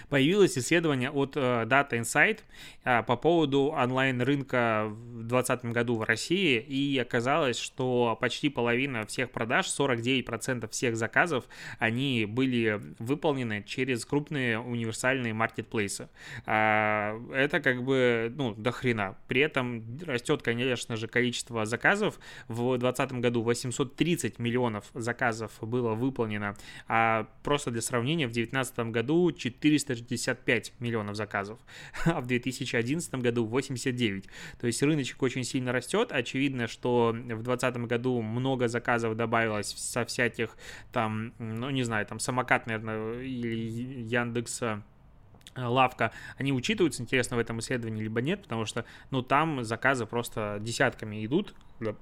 появилось 0.08 0.56
исследование 0.56 1.11
от 1.11 1.37
uh, 1.37 1.66
Data 1.66 1.92
Insight 1.92 2.40
uh, 2.85 3.04
по 3.04 3.16
поводу 3.16 3.75
онлайн-рынка 3.76 4.87
в 4.88 5.25
2020 5.25 5.64
году 5.66 5.96
в 5.96 6.02
России, 6.02 6.58
и 6.58 6.99
оказалось, 6.99 7.58
что 7.58 8.16
почти 8.20 8.49
половина 8.49 9.06
всех 9.06 9.30
продаж, 9.30 9.66
49% 9.66 10.68
всех 10.70 10.96
заказов, 10.96 11.44
они 11.78 12.26
были 12.26 12.80
выполнены 12.99 13.62
через 13.66 14.04
крупные 14.04 14.58
универсальные 14.58 15.35
маркетплейсы. 15.35 16.08
Uh, 16.46 17.35
это 17.35 17.61
как 17.61 17.82
бы, 17.82 18.32
ну, 18.37 18.54
до 18.54 18.73
хрена. 18.73 19.16
При 19.28 19.40
этом 19.40 19.85
растет, 20.06 20.42
конечно 20.42 20.96
же, 20.96 21.08
количество 21.08 21.64
заказов. 21.66 22.18
В 22.49 22.78
2020 22.78 23.12
году 23.20 23.42
830 23.42 24.38
миллионов 24.38 24.85
заказов 24.94 25.52
было 25.61 25.94
выполнено, 25.94 26.56
а 26.88 27.26
просто 27.42 27.70
для 27.70 27.82
сравнения, 27.82 28.26
в 28.26 28.32
2019 28.32 28.78
году 28.92 29.32
400 29.32 29.55
465 29.60 30.72
миллионов 30.80 31.16
заказов, 31.16 31.58
а 32.04 32.20
в 32.20 32.26
2011 32.26 33.14
году 33.16 33.46
89. 33.46 34.25
То 34.60 34.66
есть 34.66 34.82
рыночек 34.82 35.22
очень 35.22 35.44
сильно 35.44 35.72
растет. 35.72 36.12
Очевидно, 36.12 36.66
что 36.66 37.10
в 37.12 37.42
2020 37.42 37.76
году 37.88 38.22
много 38.22 38.68
заказов 38.68 39.16
добавилось 39.16 39.68
со 39.68 40.04
всяких 40.04 40.56
там, 40.92 41.32
ну 41.38 41.70
не 41.70 41.82
знаю, 41.82 42.06
там 42.06 42.18
самокат, 42.18 42.66
наверное, 42.66 43.22
или 43.22 44.02
Яндекса 44.02 44.82
лавка, 45.56 46.12
они 46.36 46.52
учитываются, 46.52 47.02
интересно, 47.02 47.36
в 47.36 47.40
этом 47.40 47.60
исследовании, 47.60 48.02
либо 48.02 48.20
нет, 48.20 48.42
потому 48.42 48.64
что, 48.66 48.84
ну, 49.10 49.22
там 49.22 49.64
заказы 49.64 50.06
просто 50.06 50.58
десятками 50.60 51.25
идут, 51.25 51.54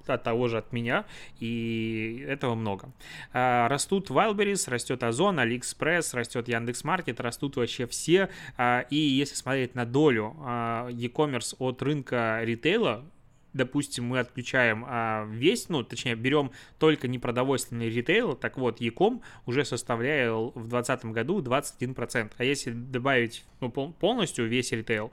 от 0.06 0.23
того 0.23 0.49
же 0.49 0.58
от 0.58 0.73
меня, 0.73 1.04
и 1.40 2.25
этого 2.28 2.54
много. 2.54 2.92
А, 3.32 3.68
растут 3.68 4.11
Wildberries, 4.11 4.70
растет 4.70 5.02
Озон, 5.02 5.40
AliExpress, 5.40 6.14
растет 6.14 6.49
Яндекс.Маркет, 6.49 7.20
растут 7.20 7.56
вообще 7.56 7.87
все, 7.87 8.28
а, 8.56 8.84
и 8.90 8.96
если 8.96 9.34
смотреть 9.34 9.75
на 9.75 9.84
долю 9.84 10.37
а, 10.40 10.88
e-commerce 10.90 11.56
от 11.58 11.82
рынка 11.82 12.40
ритейла, 12.42 13.04
допустим, 13.54 14.04
мы 14.04 14.18
отключаем 14.18 14.84
а, 14.87 15.25
весь, 15.30 15.68
ну, 15.68 15.82
точнее, 15.82 16.16
берем 16.16 16.50
только 16.78 17.08
непродовольственный 17.08 17.88
ритейл, 17.88 18.34
так 18.34 18.58
вот, 18.58 18.80
Яком 18.80 19.23
уже 19.46 19.64
составляет 19.64 20.32
в 20.54 20.68
2020 20.68 21.04
году 21.06 21.40
21%, 21.40 22.32
а 22.37 22.44
если 22.44 22.73
добавить 22.73 23.44
ну, 23.61 23.70
полностью 23.70 24.46
весь 24.46 24.73
ритейл, 24.73 25.11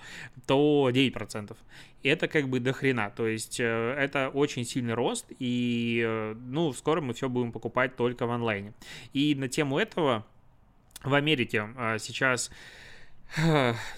то 0.47 0.89
9%. 0.91 1.55
И 2.03 2.09
это 2.09 2.27
как 2.27 2.49
бы 2.49 2.59
до 2.59 2.73
хрена, 2.73 3.11
то 3.15 3.27
есть 3.27 3.59
э, 3.59 3.95
это 3.97 4.29
очень 4.29 4.65
сильный 4.65 4.95
рост, 4.95 5.25
и, 5.37 6.03
э, 6.03 6.35
ну, 6.47 6.73
скоро 6.73 6.99
мы 6.99 7.13
все 7.13 7.29
будем 7.29 7.51
покупать 7.51 7.95
только 7.95 8.25
в 8.25 8.31
онлайне. 8.31 8.73
И 9.13 9.35
на 9.35 9.47
тему 9.47 9.77
этого 9.77 10.25
в 11.03 11.13
Америке 11.13 11.69
а, 11.77 11.97
сейчас 11.99 12.51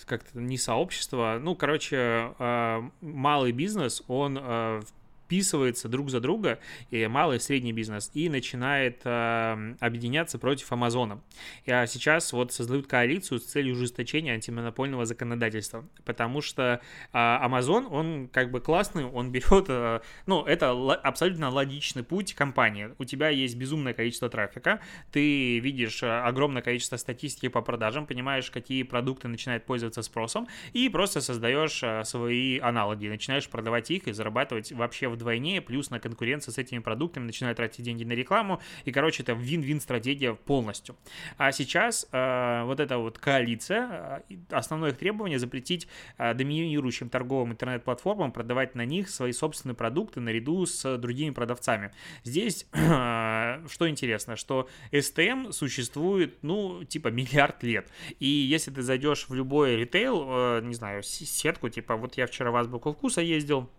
как-то 0.05 0.39
не 0.39 0.57
сообщество, 0.57 1.39
ну, 1.41 1.55
короче, 1.55 2.33
а, 2.39 2.89
малый 3.01 3.51
бизнес, 3.51 4.03
он 4.07 4.37
а, 4.39 4.81
вписывается 5.25 5.89
друг 5.89 6.09
за 6.09 6.19
друга, 6.19 6.59
и 6.91 7.07
малый 7.07 7.37
и 7.37 7.39
средний 7.39 7.73
бизнес, 7.73 8.11
и 8.13 8.29
начинает 8.29 9.01
э, 9.03 9.75
объединяться 9.79 10.37
против 10.37 10.71
Амазона. 10.71 11.21
А 11.67 11.87
сейчас 11.87 12.33
вот 12.33 12.51
создают 12.51 12.87
коалицию 12.87 13.39
с 13.39 13.45
целью 13.45 13.73
ужесточения 13.73 14.33
антимонопольного 14.33 15.05
законодательства, 15.05 15.87
потому 16.05 16.41
что 16.41 16.81
э, 17.11 17.17
Amazon, 17.17 17.87
он 17.89 18.27
как 18.27 18.51
бы 18.51 18.59
классный, 18.59 19.05
он 19.05 19.31
берет, 19.31 19.65
э, 19.69 20.01
ну, 20.25 20.43
это 20.43 20.71
абсолютно 20.71 21.49
логичный 21.49 22.03
путь 22.03 22.33
компании. 22.33 22.89
У 22.99 23.05
тебя 23.05 23.29
есть 23.29 23.55
безумное 23.55 23.93
количество 23.93 24.29
трафика, 24.29 24.81
ты 25.11 25.59
видишь 25.59 26.03
огромное 26.03 26.61
количество 26.61 26.97
статистики 26.97 27.47
по 27.47 27.61
продажам, 27.61 28.05
понимаешь, 28.05 28.51
какие 28.51 28.83
продукты 28.83 29.27
начинают 29.27 29.65
пользоваться 29.65 30.01
спросом, 30.01 30.47
и 30.73 30.89
просто 30.89 31.21
создаешь 31.21 31.81
свои 32.07 32.59
аналоги, 32.59 33.07
начинаешь 33.07 33.47
продавать 33.47 33.89
их 33.89 34.07
и 34.07 34.11
зарабатывать 34.11 34.71
вообще 34.71 35.07
вдвойне, 35.13 35.61
плюс 35.61 35.89
на 35.89 35.99
конкуренцию 35.99 36.53
с 36.53 36.57
этими 36.57 36.79
продуктами 36.79 37.25
начинают 37.25 37.57
тратить 37.57 37.85
деньги 37.85 38.03
на 38.03 38.13
рекламу, 38.13 38.61
и, 38.85 38.91
короче, 38.91 39.23
это 39.23 39.33
вин-вин 39.33 39.79
стратегия 39.79 40.33
полностью. 40.33 40.95
А 41.37 41.51
сейчас 41.51 42.07
э, 42.11 42.63
вот 42.65 42.79
эта 42.79 42.97
вот 42.97 43.17
коалиция, 43.17 44.23
э, 44.29 44.35
основное 44.49 44.91
их 44.91 44.97
требование 44.97 45.39
запретить 45.39 45.87
э, 46.17 46.33
доминирующим 46.33 47.09
торговым 47.09 47.51
интернет-платформам 47.51 48.31
продавать 48.31 48.75
на 48.75 48.85
них 48.85 49.09
свои 49.09 49.31
собственные 49.31 49.75
продукты 49.75 50.19
наряду 50.19 50.65
с 50.65 50.97
другими 50.97 51.31
продавцами. 51.31 51.91
Здесь, 52.23 52.67
э, 52.73 53.65
что 53.69 53.89
интересно, 53.89 54.35
что 54.35 54.69
STM 54.91 55.51
существует, 55.51 56.37
ну, 56.41 56.83
типа 56.83 57.09
миллиард 57.09 57.63
лет, 57.63 57.89
и 58.19 58.27
если 58.27 58.71
ты 58.71 58.81
зайдешь 58.81 59.27
в 59.27 59.33
любой 59.33 59.75
ритейл, 59.75 60.25
э, 60.27 60.61
не 60.63 60.73
знаю, 60.73 61.03
сетку, 61.03 61.69
типа 61.69 61.95
вот 61.95 62.17
я 62.17 62.27
вчера 62.27 62.51
в 62.51 62.55
Азбуку 62.55 62.93
Вкуса 62.93 63.21
ездил, 63.21 63.69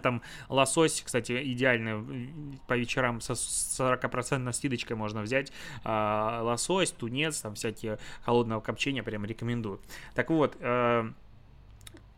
там 0.00 0.22
лосось, 0.48 1.02
кстати, 1.04 1.52
идеально 1.52 2.04
по 2.66 2.76
вечерам 2.76 3.20
со 3.20 3.32
40% 3.32 4.52
скидочкой 4.52 4.96
можно 4.96 5.22
взять. 5.22 5.52
А, 5.84 6.42
лосось, 6.42 6.90
тунец, 6.92 7.40
там 7.40 7.54
всякие 7.54 7.98
холодного 8.24 8.60
копчения, 8.60 9.02
прям 9.02 9.24
рекомендую. 9.24 9.80
Так 10.14 10.30
вот, 10.30 10.56
э, 10.60 11.10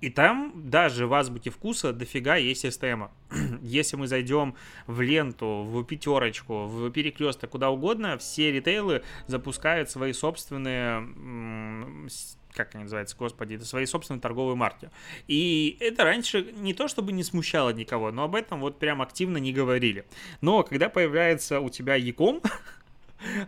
и 0.05 0.11
там 0.11 0.53
даже 0.55 1.07
в 1.07 1.15
азбуке 1.15 1.49
вкуса 1.49 1.95
дофига 1.95 2.37
есть 2.37 2.61
система. 2.61 3.11
Если 3.63 3.97
мы 3.97 4.07
зайдем 4.07 4.55
в 4.87 5.01
ленту, 5.01 5.63
в 5.65 5.83
пятерочку, 5.85 6.67
в 6.67 6.91
перекресток, 6.91 7.49
куда 7.49 7.71
угодно, 7.71 8.19
все 8.19 8.53
ритейлы 8.53 9.03
запускают 9.29 9.89
свои 9.89 10.13
собственные 10.13 12.09
как 12.55 12.75
они 12.75 12.85
называются, 12.85 13.17
господи, 13.17 13.55
это 13.55 13.65
свои 13.65 13.87
собственные 13.87 14.21
торговые 14.21 14.57
марки. 14.57 14.91
И 15.27 15.77
это 15.81 16.05
раньше 16.05 16.53
не 16.57 16.73
то 16.73 16.89
чтобы 16.89 17.13
не 17.13 17.23
смущало 17.23 17.71
никого, 17.71 18.11
но 18.11 18.25
об 18.25 18.35
этом 18.35 18.61
вот 18.61 18.79
прям 18.79 19.03
активно 19.03 19.39
не 19.39 19.53
говорили. 19.53 20.07
Но 20.41 20.63
когда 20.63 20.89
появляется 20.89 21.61
у 21.61 21.69
тебя 21.69 21.97
Яком, 21.97 22.41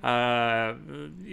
а, 0.03 0.79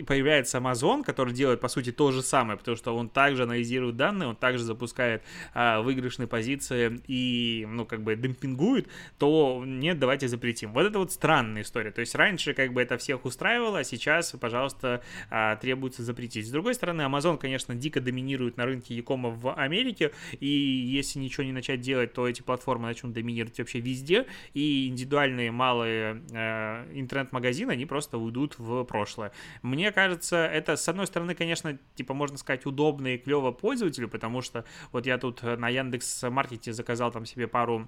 появляется 0.08 0.58
Amazon, 0.58 1.04
который 1.04 1.34
делает, 1.34 1.60
по 1.60 1.68
сути, 1.68 1.92
то 1.92 2.12
же 2.12 2.22
самое, 2.22 2.58
потому 2.58 2.78
что 2.78 2.96
он 2.96 3.10
также 3.10 3.44
анализирует 3.44 3.96
данные, 3.96 4.30
он 4.30 4.36
также 4.36 4.64
запускает 4.64 5.24
а, 5.54 5.82
выигрышные 5.82 6.28
позиции 6.28 7.02
и, 7.08 7.66
ну, 7.70 7.86
как 7.86 8.04
бы 8.04 8.16
демпингует, 8.16 8.88
то 9.18 9.64
нет, 9.66 10.00
давайте 10.00 10.28
запретим. 10.28 10.74
Вот 10.74 10.86
это 10.86 11.00
вот 11.00 11.12
странная 11.12 11.62
история. 11.62 11.92
То 11.92 12.02
есть 12.02 12.16
раньше 12.16 12.54
как 12.54 12.74
бы 12.74 12.82
это 12.82 12.98
всех 12.98 13.26
устраивало, 13.26 13.80
а 13.80 13.84
сейчас, 13.84 14.32
пожалуйста, 14.40 15.02
а, 15.30 15.56
требуется 15.56 16.04
запретить. 16.04 16.48
С 16.48 16.52
другой 16.52 16.76
стороны, 16.76 17.02
Amazon, 17.02 17.38
конечно, 17.38 17.76
дико 17.76 18.02
доминирует 18.02 18.58
на 18.58 18.66
рынке 18.66 18.96
Якома 18.96 19.30
в 19.30 19.54
Америке, 19.54 20.12
и 20.40 20.48
если 20.48 21.20
ничего 21.20 21.44
не 21.44 21.52
начать 21.52 21.82
делать, 21.82 22.14
то 22.14 22.28
эти 22.28 22.42
платформы 22.42 22.88
начнут 22.88 23.14
доминировать 23.14 23.58
вообще 23.58 23.80
везде, 23.80 24.26
и 24.54 24.88
индивидуальные 24.88 25.52
малые 25.52 26.24
э, 26.32 27.00
интернет-магазины, 27.00 27.72
они 27.72 27.86
просто 27.86 28.18
уйдут 28.18 28.33
уйдут 28.34 28.58
в 28.58 28.84
прошлое. 28.84 29.32
Мне 29.62 29.92
кажется, 29.92 30.38
это, 30.46 30.76
с 30.76 30.90
одной 30.90 31.08
стороны, 31.08 31.36
конечно, 31.36 31.78
типа, 31.96 32.14
можно 32.14 32.38
сказать, 32.38 32.66
удобно 32.66 33.16
и 33.16 33.18
клево 33.18 33.52
пользователю, 33.52 34.10
потому 34.10 34.42
что 34.42 34.66
вот 34.92 35.06
я 35.06 35.18
тут 35.18 35.44
на 35.44 35.70
Яндекс 35.70 36.24
Маркете 36.24 36.74
заказал 36.74 37.12
там 37.12 37.26
себе 37.26 37.48
пару 37.48 37.88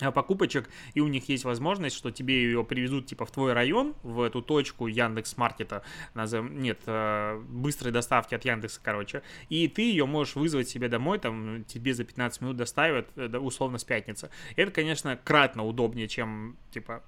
а, 0.00 0.10
покупочек, 0.10 0.68
и 0.94 1.00
у 1.00 1.08
них 1.08 1.28
есть 1.28 1.44
возможность, 1.44 1.96
что 1.96 2.10
тебе 2.10 2.42
ее 2.42 2.64
привезут 2.64 3.06
типа 3.06 3.24
в 3.24 3.30
твой 3.30 3.52
район, 3.52 3.94
в 4.02 4.20
эту 4.22 4.42
точку 4.42 4.86
Яндекс 4.86 5.36
Маркета, 5.36 5.82
нет, 6.14 6.80
э, 6.86 7.40
быстрой 7.48 7.92
доставки 7.92 8.34
от 8.34 8.44
Яндекса, 8.44 8.80
короче, 8.82 9.22
и 9.48 9.68
ты 9.68 9.82
ее 9.82 10.06
можешь 10.06 10.34
вызвать 10.34 10.68
себе 10.68 10.88
домой, 10.88 11.18
там 11.18 11.64
тебе 11.64 11.94
за 11.94 12.04
15 12.04 12.40
минут 12.40 12.56
доставят, 12.56 13.08
э, 13.16 13.38
условно, 13.38 13.78
с 13.78 13.84
пятницы. 13.84 14.30
Это, 14.56 14.72
конечно, 14.72 15.16
кратно 15.16 15.64
удобнее, 15.64 16.08
чем, 16.08 16.56
типа, 16.70 17.02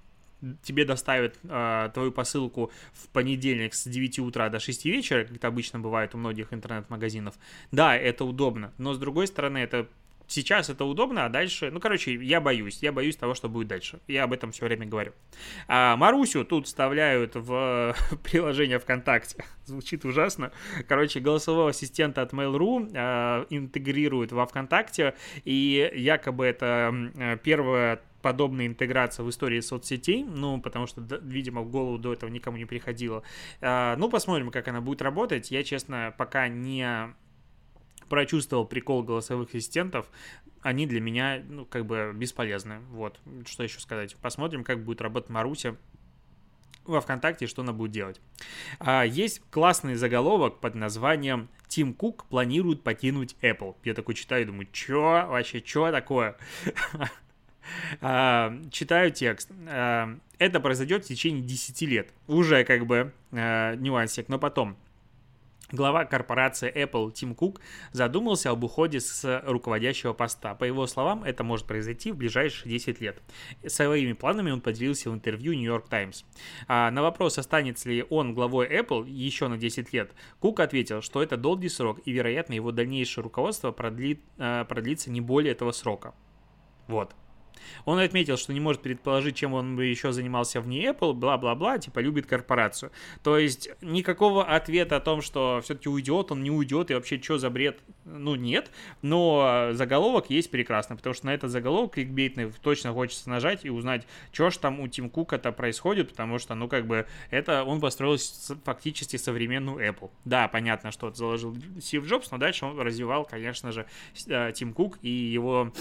тебе 0.63 0.85
доставят 0.85 1.39
э, 1.43 1.91
твою 1.95 2.13
посылку 2.13 2.71
в 2.93 3.09
понедельник 3.09 3.75
с 3.75 3.85
9 3.85 4.19
утра 4.21 4.49
до 4.49 4.61
6 4.61 4.85
вечера, 4.85 5.25
как 5.25 5.37
это 5.37 5.49
обычно 5.49 5.81
бывает 5.81 6.15
у 6.15 6.19
многих 6.19 6.53
интернет-магазинов, 6.53 7.35
да, 7.73 7.97
это 7.97 8.25
удобно, 8.25 8.73
но 8.79 8.95
с 8.95 8.99
другой 8.99 9.27
стороны, 9.27 9.59
это 9.59 9.89
сейчас 10.27 10.71
это 10.71 10.85
удобно, 10.85 11.27
а 11.27 11.29
дальше, 11.29 11.71
ну, 11.71 11.81
короче, 11.81 12.15
я 12.15 12.41
боюсь, 12.41 12.79
я 12.83 12.93
боюсь 12.93 13.17
того, 13.17 13.35
что 13.35 13.49
будет 13.49 13.69
дальше. 13.69 14.01
Я 14.07 14.25
об 14.25 14.33
этом 14.33 14.53
все 14.53 14.65
время 14.65 14.87
говорю. 14.87 15.13
А 15.69 15.97
Марусю 15.97 16.45
тут 16.45 16.67
вставляют 16.67 17.35
в 17.35 17.95
приложение 18.23 18.79
ВКонтакте. 18.79 19.45
Звучит 19.65 20.05
ужасно. 20.05 20.53
Короче, 20.89 21.21
голосового 21.21 21.71
ассистента 21.71 22.23
от 22.23 22.33
Mail.ru 22.33 22.91
э, 22.93 23.47
интегрируют 23.51 24.33
во 24.33 24.47
ВКонтакте, 24.47 25.15
и 25.45 25.91
якобы 25.95 26.47
это 26.47 27.39
первая 27.43 28.01
подобная 28.25 28.67
интеграция 28.67 29.23
в 29.23 29.29
истории 29.29 29.61
соцсетей, 29.61 30.25
ну, 30.25 30.59
потому 30.59 30.87
что, 30.87 31.03
видимо, 31.21 31.61
в 31.61 31.69
голову 31.69 31.99
до 31.99 32.15
этого 32.15 32.31
никому 32.31 32.57
не 32.57 32.65
приходило. 32.65 33.23
А, 33.61 33.97
ну, 33.97 34.09
посмотрим, 34.09 34.51
как 34.51 34.67
она 34.67 34.81
будет 34.81 35.03
работать. 35.03 35.51
Я, 35.51 35.63
честно, 35.63 36.15
пока 36.17 36.49
не 36.49 37.15
прочувствовал 38.09 38.65
прикол 38.65 39.03
голосовых 39.03 39.51
ассистентов, 39.51 40.07
они 40.63 40.87
для 40.87 41.03
меня, 41.03 41.43
ну, 41.47 41.67
как 41.67 41.85
бы 41.85 42.13
бесполезны. 42.15 42.79
Вот, 42.93 43.21
что 43.45 43.63
еще 43.63 43.79
сказать. 43.79 44.17
Посмотрим, 44.17 44.65
как 44.65 44.83
будет 44.83 45.03
работать 45.03 45.29
Маруся 45.29 45.77
во 46.87 47.03
ВКонтакте, 47.03 47.47
что 47.47 47.61
она 47.61 47.75
будет 47.75 47.91
делать. 47.91 48.23
А, 48.79 49.03
есть 49.05 49.43
классный 49.51 49.97
заголовок 49.97 50.61
под 50.61 50.77
названием 50.77 51.51
«Тим 51.69 51.93
Кук 51.93 52.25
планирует 52.25 52.83
покинуть 52.83 53.37
Apple». 53.43 53.77
Я 53.85 53.93
такой 53.93 54.15
читаю 54.15 54.45
и 54.45 54.47
думаю, 54.47 54.67
чё 54.73 55.27
вообще, 55.29 55.61
чё 55.61 55.93
такое? 55.93 56.39
А, 58.01 58.55
читаю 58.71 59.11
текст. 59.11 59.51
А, 59.69 60.17
это 60.39 60.61
произойдет 60.61 61.05
в 61.05 61.09
течение 61.09 61.43
10 61.43 61.83
лет. 61.83 62.13
Уже 62.27 62.65
как 62.65 62.87
бы 62.87 63.13
а, 63.33 63.75
нюансик, 63.77 64.29
но 64.29 64.39
потом. 64.39 64.77
Глава 65.73 66.05
корпорации 66.05 66.73
Apple 66.73 67.11
Тим 67.11 67.35
Кук 67.35 67.61
задумался 67.91 68.51
об 68.51 68.63
уходе 68.63 69.01
с 69.01 69.43
руководящего 69.47 70.13
поста. 70.13 70.55
По 70.55 70.65
его 70.65 70.87
словам, 70.87 71.25
это 71.25 71.43
может 71.43 71.67
произойти 71.67 72.13
в 72.13 72.17
ближайшие 72.17 72.71
10 72.71 73.01
лет. 73.01 73.21
Своими 73.67 74.13
планами 74.13 74.53
он 74.53 74.61
поделился 74.61 75.11
в 75.11 75.15
интервью 75.15 75.55
New 75.55 75.65
York 75.65 75.89
Times. 75.89 76.27
А 76.69 76.91
на 76.91 77.03
вопрос, 77.03 77.39
останется 77.39 77.89
ли 77.89 78.05
он 78.09 78.35
главой 78.35 78.69
Apple 78.69 79.09
еще 79.09 79.49
на 79.49 79.57
10 79.57 79.93
лет, 79.93 80.13
Кук 80.39 80.61
ответил, 80.61 81.01
что 81.01 81.23
это 81.23 81.37
долгий 81.37 81.71
срок 81.71 81.99
и, 82.05 82.13
вероятно, 82.13 82.53
его 82.53 82.71
дальнейшее 82.71 83.25
руководство 83.25 83.73
продлит, 83.73 84.21
продлится 84.37 85.11
не 85.11 85.23
более 85.23 85.53
этого 85.53 85.73
срока. 85.73 86.15
Вот. 86.87 87.17
Он 87.85 87.99
отметил, 87.99 88.37
что 88.37 88.53
не 88.53 88.61
может 88.61 88.83
предположить, 88.83 89.37
чем 89.37 89.55
он 89.55 89.77
бы 89.77 89.87
еще 89.87 90.13
занимался 90.13 90.61
вне 90.61 90.87
Apple, 90.87 91.13
бла-бла-бла, 91.13 91.79
типа 91.79 91.99
любит 91.99 92.27
корпорацию. 92.27 92.93
То 93.23 93.39
есть 93.39 93.71
никакого 93.81 94.45
ответа 94.45 94.97
о 94.97 95.01
том, 95.01 95.23
что 95.23 95.61
все-таки 95.63 95.89
уйдет, 95.89 96.33
он 96.33 96.43
не 96.43 96.51
уйдет, 96.51 96.91
и 96.91 96.95
вообще 96.95 97.21
что 97.21 97.39
за 97.39 97.51
бред, 97.51 97.81
ну 98.05 98.35
нет. 98.35 98.71
Но 99.03 99.71
заголовок 99.73 100.31
есть 100.31 100.51
прекрасно, 100.51 100.97
потому 100.97 101.15
что 101.15 101.27
на 101.27 101.35
этот 101.35 101.51
заголовок 101.51 101.95
кликбейтный 101.95 102.53
точно 102.63 102.93
хочется 102.93 103.31
нажать 103.31 103.65
и 103.65 103.71
узнать, 103.71 104.07
что 104.33 104.51
ж 104.51 104.57
там 104.57 104.81
у 104.81 104.89
Тим 104.89 105.11
Кука-то 105.11 105.53
происходит, 105.53 106.11
потому 106.11 106.39
что, 106.39 106.55
ну 106.55 106.69
как 106.69 106.87
бы, 106.87 107.07
это 107.31 107.65
он 107.65 107.81
построил 107.81 108.19
фактически 108.65 109.17
современную 109.17 109.79
Apple. 109.89 110.11
Да, 110.25 110.49
понятно, 110.49 110.91
что 110.91 111.13
заложил 111.13 111.57
Стив 111.81 112.07
Джобс, 112.07 112.31
но 112.31 112.39
дальше 112.39 112.67
он 112.67 112.79
развивал, 112.79 113.25
конечно 113.25 113.73
же, 113.73 113.87
э, 114.27 114.53
Тим 114.55 114.73
Кук 114.73 114.99
и 115.03 115.09
его 115.09 115.73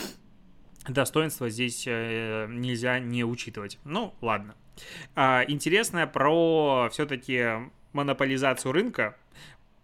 достоинства 0.87 1.49
здесь 1.49 1.85
э, 1.87 2.47
нельзя 2.49 2.99
не 2.99 3.23
учитывать. 3.23 3.79
Ну, 3.83 4.13
ладно. 4.21 4.55
А, 5.15 5.43
интересное 5.47 6.07
про 6.07 6.89
все-таки 6.91 7.69
монополизацию 7.93 8.71
рынка. 8.71 9.15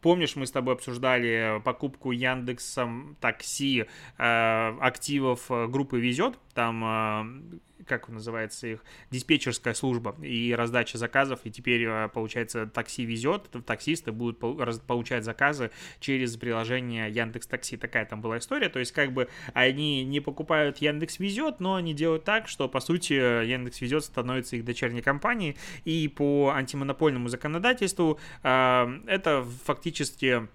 Помнишь, 0.02 0.36
мы 0.36 0.46
с 0.46 0.52
тобой 0.52 0.76
обсуждали 0.76 1.62
покупку 1.64 2.12
Яндексом 2.12 3.18
такси 3.20 3.86
э, 4.18 4.78
активов 4.80 5.52
э, 5.52 5.68
группы 5.68 6.00
Везет? 6.00 6.40
Там 6.54 7.60
как 7.86 8.10
называется 8.10 8.68
их, 8.68 8.84
диспетчерская 9.12 9.74
служба 9.74 10.16
и 10.22 10.54
раздача 10.54 10.98
заказов, 10.98 11.42
и 11.44 11.52
теперь, 11.52 11.84
э, 11.84 12.10
получается, 12.14 12.68
такси 12.68 13.06
везет, 13.06 13.50
таксисты 13.66 14.12
будут 14.12 14.40
получать 14.40 15.24
заказы 15.24 15.72
через 16.00 16.36
приложение 16.38 17.10
Яндекс 17.10 17.48
Такси. 17.48 17.78
Такая 17.78 18.06
там 18.06 18.22
была 18.22 18.38
история, 18.38 18.70
то 18.70 18.80
есть 18.80 18.92
как 18.92 19.14
бы 19.14 19.28
они 19.54 20.04
не 20.04 20.20
покупают 20.20 20.78
Яндекс 20.78 21.20
Везет, 21.20 21.60
но 21.60 21.76
они 21.76 21.94
делают 21.94 22.24
так, 22.24 22.48
что, 22.48 22.68
по 22.68 22.80
сути, 22.80 23.14
Яндекс 23.14 23.82
Везет 23.82 24.04
становится 24.04 24.56
их 24.56 24.66
дочерней 24.66 25.02
компанией, 25.02 25.58
и 25.86 26.08
по 26.08 26.52
антимонопольному 26.56 27.30
законодательству 27.30 28.20
э, 28.44 29.00
это 29.08 29.46
фактически 29.66 30.48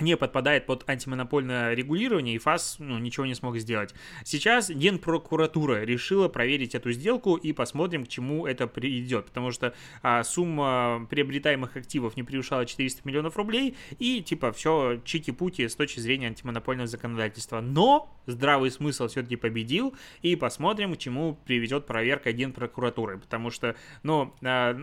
не 0.00 0.16
подпадает 0.16 0.66
под 0.66 0.88
антимонопольное 0.88 1.74
регулирование, 1.74 2.34
и 2.34 2.38
ФАС 2.38 2.76
ну, 2.78 2.98
ничего 2.98 3.26
не 3.26 3.34
смог 3.34 3.56
сделать. 3.58 3.94
Сейчас 4.24 4.70
Генпрокуратура 4.70 5.84
решила 5.84 6.28
проверить 6.28 6.74
эту 6.74 6.92
сделку 6.92 7.36
и 7.36 7.52
посмотрим, 7.52 8.04
к 8.04 8.08
чему 8.08 8.46
это 8.46 8.66
приведет, 8.66 9.26
потому 9.26 9.50
что 9.50 9.74
а, 10.02 10.22
сумма 10.24 11.06
приобретаемых 11.10 11.76
активов 11.76 12.16
не 12.16 12.22
превышала 12.22 12.66
400 12.66 13.02
миллионов 13.04 13.36
рублей, 13.36 13.76
и 13.98 14.22
типа 14.22 14.52
все 14.52 15.00
чики-пути 15.04 15.68
с 15.68 15.76
точки 15.76 16.00
зрения 16.00 16.28
антимонопольного 16.28 16.86
законодательства. 16.86 17.60
Но 17.60 18.14
здравый 18.26 18.70
смысл 18.70 19.08
все-таки 19.08 19.36
победил, 19.36 19.94
и 20.22 20.36
посмотрим, 20.36 20.94
к 20.94 20.98
чему 20.98 21.38
приведет 21.44 21.86
проверка 21.86 22.32
Генпрокуратуры, 22.32 23.18
потому 23.18 23.50
что, 23.50 23.76
ну, 24.02 24.34
а, 24.42 24.76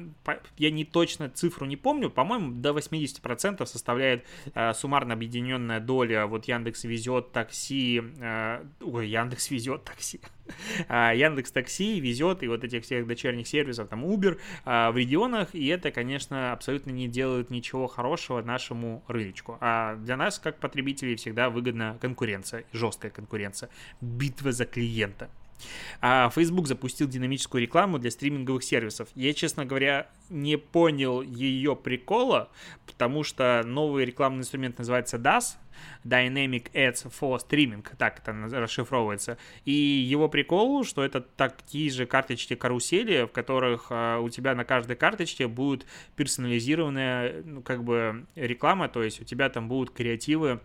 я 0.57 0.71
не 0.71 0.85
точно 0.85 1.29
цифру 1.29 1.65
не 1.65 1.75
помню, 1.75 2.09
по-моему, 2.09 2.51
до 2.53 2.71
80% 2.71 3.65
составляет 3.65 4.25
а, 4.53 4.73
суммарная 4.73 5.00
суммарно 5.01 5.13
объединенная 5.13 5.79
доля, 5.79 6.27
вот 6.27 6.45
Яндекс 6.45 6.83
везет 6.83 7.31
такси, 7.31 8.01
э, 8.19 8.63
ой, 8.81 9.07
Яндекс 9.07 9.51
везет 9.51 9.83
такси, 9.83 10.21
а, 10.87 11.13
Яндекс 11.13 11.51
Такси 11.51 11.99
везет 11.99 12.43
и 12.43 12.47
вот 12.47 12.63
этих 12.63 12.83
всех 12.83 13.07
дочерних 13.07 13.47
сервисов, 13.47 13.89
там 13.89 14.05
Uber 14.05 14.37
а, 14.65 14.91
в 14.91 14.97
регионах, 14.97 15.55
и 15.55 15.67
это, 15.67 15.91
конечно, 15.91 16.53
абсолютно 16.53 16.91
не 16.91 17.07
делает 17.07 17.49
ничего 17.49 17.87
хорошего 17.87 18.41
нашему 18.41 19.03
рыночку. 19.07 19.57
А 19.61 19.95
для 19.95 20.17
нас, 20.17 20.39
как 20.39 20.59
потребителей, 20.59 21.15
всегда 21.15 21.49
выгодна 21.49 21.97
конкуренция, 22.01 22.63
жесткая 22.73 23.11
конкуренция, 23.11 23.69
битва 24.01 24.51
за 24.51 24.65
клиента. 24.65 25.29
А 26.01 26.29
Facebook 26.29 26.67
запустил 26.67 27.07
динамическую 27.07 27.61
рекламу 27.61 27.99
для 27.99 28.11
стриминговых 28.11 28.63
сервисов. 28.63 29.09
Я, 29.15 29.33
честно 29.33 29.65
говоря, 29.65 30.07
не 30.29 30.57
понял 30.57 31.21
ее 31.21 31.75
прикола, 31.75 32.49
потому 32.85 33.23
что 33.23 33.61
новый 33.65 34.05
рекламный 34.05 34.41
инструмент 34.41 34.77
называется 34.77 35.17
DAS, 35.17 35.57
Dynamic 36.03 36.71
Ads 36.73 37.11
for 37.11 37.39
Streaming, 37.39 37.85
так 37.97 38.19
это 38.19 38.33
расшифровывается. 38.51 39.37
И 39.65 39.71
его 39.71 40.29
прикол, 40.29 40.83
что 40.83 41.03
это 41.03 41.21
такие 41.21 41.89
же 41.89 42.05
карточки-карусели, 42.05 43.23
в 43.23 43.31
которых 43.31 43.87
а, 43.89 44.19
у 44.19 44.29
тебя 44.29 44.55
на 44.55 44.63
каждой 44.63 44.95
карточке 44.95 45.47
будет 45.47 45.85
персонализированная, 46.15 47.43
ну, 47.43 47.61
как 47.61 47.83
бы 47.83 48.25
реклама, 48.35 48.89
то 48.89 49.03
есть 49.03 49.21
у 49.21 49.23
тебя 49.23 49.49
там 49.49 49.67
будут 49.67 49.91
креативы 49.91 50.59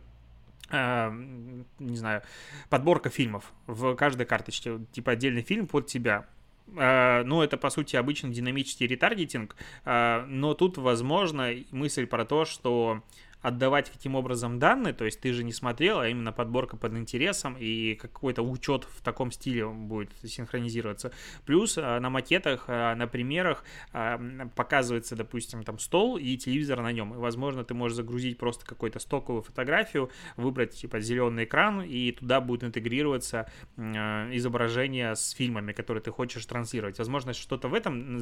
не 0.70 1.96
знаю, 1.96 2.22
подборка 2.68 3.10
фильмов 3.10 3.52
в 3.66 3.94
каждой 3.94 4.26
карточке, 4.26 4.80
типа 4.92 5.12
отдельный 5.12 5.42
фильм 5.42 5.66
под 5.66 5.86
тебя. 5.86 6.26
Э, 6.74 7.22
ну, 7.24 7.42
это, 7.42 7.56
по 7.56 7.70
сути, 7.70 7.96
обычный 7.96 8.30
динамический 8.30 8.86
ретаргетинг, 8.86 9.56
э, 9.84 10.24
но 10.26 10.54
тут, 10.54 10.78
возможно, 10.78 11.52
мысль 11.70 12.06
про 12.06 12.24
то, 12.24 12.44
что 12.44 13.02
отдавать 13.46 13.90
каким 13.90 14.16
образом 14.16 14.58
данные, 14.58 14.92
то 14.92 15.04
есть 15.04 15.20
ты 15.20 15.32
же 15.32 15.44
не 15.44 15.52
смотрел, 15.52 16.00
а 16.00 16.08
именно 16.08 16.32
подборка 16.32 16.76
под 16.76 16.94
интересом 16.94 17.56
и 17.56 17.94
какой-то 17.94 18.42
учет 18.42 18.84
в 18.84 19.02
таком 19.02 19.30
стиле 19.30 19.68
будет 19.68 20.10
синхронизироваться. 20.24 21.12
Плюс 21.44 21.78
а, 21.78 22.00
на 22.00 22.10
макетах, 22.10 22.64
а, 22.66 22.96
на 22.96 23.06
примерах 23.06 23.62
а, 23.92 24.20
показывается, 24.56 25.14
допустим, 25.14 25.62
там 25.62 25.78
стол 25.78 26.16
и 26.16 26.36
телевизор 26.36 26.82
на 26.82 26.90
нем. 26.90 27.14
И, 27.14 27.18
возможно, 27.18 27.62
ты 27.62 27.72
можешь 27.72 27.96
загрузить 27.96 28.36
просто 28.36 28.66
какую-то 28.66 28.98
стоковую 28.98 29.42
фотографию, 29.42 30.10
выбрать 30.36 30.74
типа 30.74 30.98
зеленый 30.98 31.44
экран, 31.44 31.82
и 31.82 32.10
туда 32.10 32.40
будет 32.40 32.64
интегрироваться 32.64 33.48
изображение 33.76 35.14
с 35.14 35.30
фильмами, 35.30 35.72
которые 35.72 36.02
ты 36.02 36.10
хочешь 36.10 36.44
транслировать. 36.46 36.98
Возможно, 36.98 37.32
что-то 37.32 37.68
в 37.68 37.74
этом, 37.74 38.18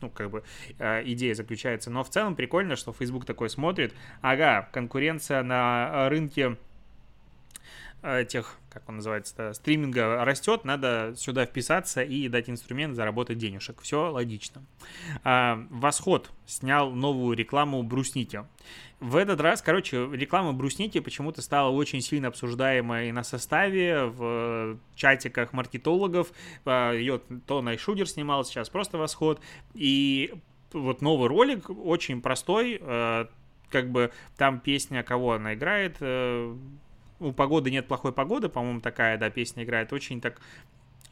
ну, 0.00 0.08
как 0.08 0.30
бы, 0.30 0.44
идея 0.78 1.34
заключается. 1.34 1.90
Но 1.90 2.02
в 2.04 2.08
целом 2.08 2.36
прикольно, 2.36 2.76
что 2.76 2.92
Facebook 2.92 3.26
такой 3.26 3.50
смотрит, 3.50 3.94
ага, 4.22 4.61
конкуренция 4.70 5.42
на 5.42 6.08
рынке 6.08 6.56
этих, 8.02 8.56
как 8.68 8.88
он 8.88 8.96
называется, 8.96 9.52
стриминга 9.52 10.24
растет, 10.24 10.64
надо 10.64 11.14
сюда 11.16 11.46
вписаться 11.46 12.02
и 12.02 12.28
дать 12.28 12.50
инструмент, 12.50 12.96
заработать 12.96 13.38
денежек. 13.38 13.80
Все 13.80 14.10
логично. 14.10 14.62
А, 15.22 15.64
Восход 15.70 16.30
снял 16.46 16.90
новую 16.90 17.36
рекламу 17.36 17.82
Бруснити. 17.82 18.44
В 18.98 19.16
этот 19.16 19.40
раз, 19.40 19.62
короче, 19.62 20.08
реклама 20.12 20.52
Бруснити 20.52 21.00
почему-то 21.00 21.42
стала 21.42 21.70
очень 21.70 22.00
сильно 22.00 22.28
обсуждаемой 22.28 23.12
на 23.12 23.22
составе, 23.22 24.06
в 24.06 24.78
чатиках 24.94 25.52
маркетологов. 25.52 26.32
А, 26.64 26.92
Ее 26.92 27.20
то 27.46 27.62
Найшудер 27.62 28.08
снимал, 28.08 28.44
сейчас 28.44 28.68
просто 28.68 28.98
Восход. 28.98 29.40
И 29.74 30.34
вот 30.72 31.02
новый 31.02 31.28
ролик, 31.28 31.70
очень 31.70 32.20
простой, 32.20 32.80
как 33.72 33.90
бы 33.90 34.12
там 34.36 34.60
песня, 34.60 35.02
кого 35.02 35.32
она 35.32 35.54
играет, 35.54 35.96
э, 36.00 36.56
у 37.18 37.32
погоды 37.32 37.70
нет 37.70 37.88
плохой 37.88 38.12
погоды, 38.12 38.48
по-моему, 38.48 38.80
такая, 38.80 39.16
да, 39.18 39.30
песня 39.30 39.64
играет. 39.64 39.92
Очень 39.92 40.20
так 40.20 40.40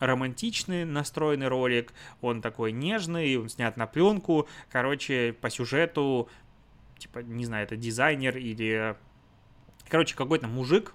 романтичный 0.01 0.85
настроенный 0.85 1.49
ролик, 1.49 1.93
он 2.21 2.41
такой 2.41 2.73
нежный, 2.73 3.37
он 3.37 3.49
снят 3.49 3.77
на 3.77 3.87
пленку, 3.87 4.49
короче, 4.71 5.35
по 5.41 5.51
сюжету, 5.51 6.29
типа, 6.99 7.21
не 7.21 7.45
знаю, 7.45 7.65
это 7.65 7.77
дизайнер 7.77 8.37
или, 8.37 8.97
короче, 9.89 10.17
какой-то 10.17 10.49
мужик, 10.49 10.95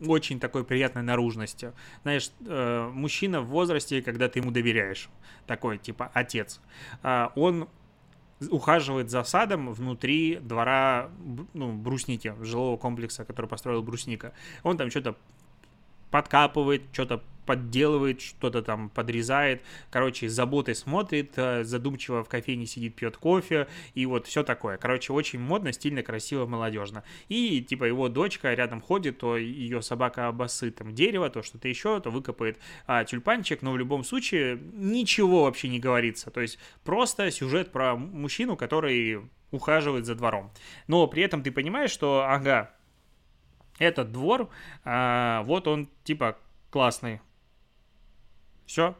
очень 0.00 0.40
такой 0.40 0.64
приятной 0.64 1.02
наружности. 1.02 1.72
Знаешь, 2.02 2.30
э, 2.46 2.90
мужчина 2.92 3.40
в 3.40 3.46
возрасте, 3.46 4.02
когда 4.02 4.28
ты 4.28 4.38
ему 4.38 4.50
доверяешь, 4.50 5.08
такой, 5.46 5.78
типа, 5.78 6.10
отец, 6.14 6.60
э, 7.02 7.28
он 7.34 7.68
ухаживает 8.50 9.10
за 9.10 9.24
садом 9.24 9.72
внутри 9.72 10.36
двора 10.36 11.10
ну, 11.52 11.72
брусники, 11.72 12.34
жилого 12.40 12.76
комплекса, 12.76 13.24
который 13.24 13.46
построил 13.46 13.82
брусника. 13.82 14.32
Он 14.62 14.76
там 14.76 14.90
что-то 14.90 15.16
подкапывает, 16.14 16.82
что-то 16.92 17.24
подделывает, 17.44 18.20
что-то 18.20 18.62
там 18.62 18.88
подрезает. 18.88 19.62
Короче, 19.90 20.28
с 20.28 20.32
заботой 20.32 20.76
смотрит, 20.76 21.32
э, 21.34 21.64
задумчиво 21.64 22.22
в 22.22 22.28
кофейне 22.28 22.66
сидит, 22.66 22.94
пьет 22.94 23.16
кофе, 23.16 23.66
и 23.94 24.06
вот 24.06 24.28
все 24.28 24.44
такое. 24.44 24.76
Короче, 24.76 25.12
очень 25.12 25.40
модно, 25.40 25.72
стильно, 25.72 26.04
красиво, 26.04 26.46
молодежно. 26.46 27.02
И, 27.28 27.60
типа, 27.62 27.82
его 27.82 28.08
дочка 28.08 28.54
рядом 28.54 28.80
ходит, 28.80 29.18
то 29.18 29.36
ее 29.36 29.82
собака 29.82 30.28
обоссыт 30.28 30.76
там 30.76 30.94
дерево, 30.94 31.28
то 31.30 31.42
что-то 31.42 31.66
еще, 31.66 31.98
то 31.98 32.10
выкопает 32.10 32.60
а, 32.86 33.02
тюльпанчик, 33.02 33.60
но 33.62 33.72
в 33.72 33.76
любом 33.76 34.04
случае 34.04 34.60
ничего 34.72 35.46
вообще 35.46 35.66
не 35.66 35.80
говорится. 35.80 36.30
То 36.30 36.42
есть 36.42 36.60
просто 36.84 37.28
сюжет 37.32 37.72
про 37.72 37.96
мужчину, 37.96 38.56
который 38.56 39.18
ухаживает 39.50 40.06
за 40.06 40.14
двором. 40.14 40.52
Но 40.86 41.08
при 41.08 41.24
этом 41.24 41.42
ты 41.42 41.50
понимаешь, 41.50 41.90
что, 41.90 42.24
ага, 42.24 42.70
этот 43.78 44.12
двор, 44.12 44.48
а, 44.84 45.42
вот 45.44 45.66
он, 45.68 45.88
типа, 46.04 46.36
классный, 46.70 47.20
все. 48.66 48.96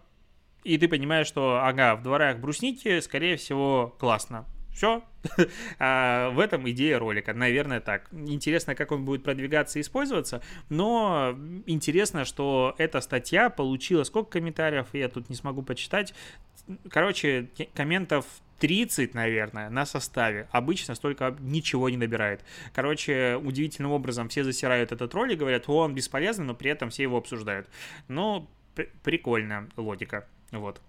И 0.62 0.78
ты 0.78 0.88
понимаешь, 0.88 1.26
что, 1.26 1.60
ага, 1.62 1.94
в 1.94 2.02
дворах 2.02 2.38
брусники, 2.38 3.00
скорее 3.00 3.36
всего, 3.36 3.94
классно. 3.98 4.46
Все. 4.74 5.04
а, 5.78 6.30
в 6.30 6.40
этом 6.40 6.68
идея 6.70 6.98
ролика. 6.98 7.32
Наверное, 7.32 7.80
так. 7.80 8.08
Интересно, 8.12 8.74
как 8.74 8.90
он 8.90 9.04
будет 9.04 9.22
продвигаться 9.22 9.78
и 9.78 9.82
использоваться. 9.82 10.42
Но 10.68 11.38
интересно, 11.66 12.24
что 12.24 12.74
эта 12.78 13.00
статья 13.00 13.50
получила 13.50 14.02
сколько 14.02 14.32
комментариев, 14.32 14.88
я 14.92 15.08
тут 15.08 15.28
не 15.28 15.36
смогу 15.36 15.62
почитать. 15.62 16.12
Короче, 16.90 17.50
комментов 17.74 18.26
30, 18.58 19.14
наверное, 19.14 19.70
на 19.70 19.86
составе. 19.86 20.48
Обычно 20.50 20.94
столько 20.94 21.36
ничего 21.40 21.88
не 21.88 21.96
набирает. 21.96 22.44
Короче, 22.72 23.36
удивительным 23.36 23.92
образом 23.92 24.28
все 24.28 24.44
засирают 24.44 24.92
этот 24.92 25.12
ролик, 25.14 25.38
говорят, 25.38 25.68
о, 25.68 25.78
он 25.78 25.94
бесполезный, 25.94 26.44
но 26.44 26.54
при 26.54 26.70
этом 26.70 26.90
все 26.90 27.02
его 27.02 27.16
обсуждают. 27.16 27.68
Но 28.08 28.48
прикольная 29.02 29.68
логика. 29.76 30.26
Вот. 30.50 30.80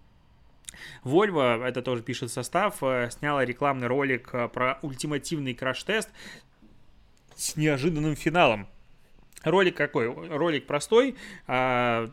Volvo, 1.04 1.63
это 1.63 1.82
тоже 1.82 2.04
пишет 2.04 2.32
состав, 2.32 2.78
э, 2.82 3.10
сняла 3.12 3.45
рекламный 3.45 3.88
ролик 3.88 4.30
э, 4.34 4.49
про 4.49 4.80
ультимативный 4.82 5.54
краш-тест 5.54 6.10
с 7.36 7.56
неожиданным 7.56 8.15
финалом. 8.15 8.67
Ролик 9.43 9.78
какой? 9.78 10.12
Ролик 10.12 10.65
простой, 10.65 11.15
а, 11.47 12.10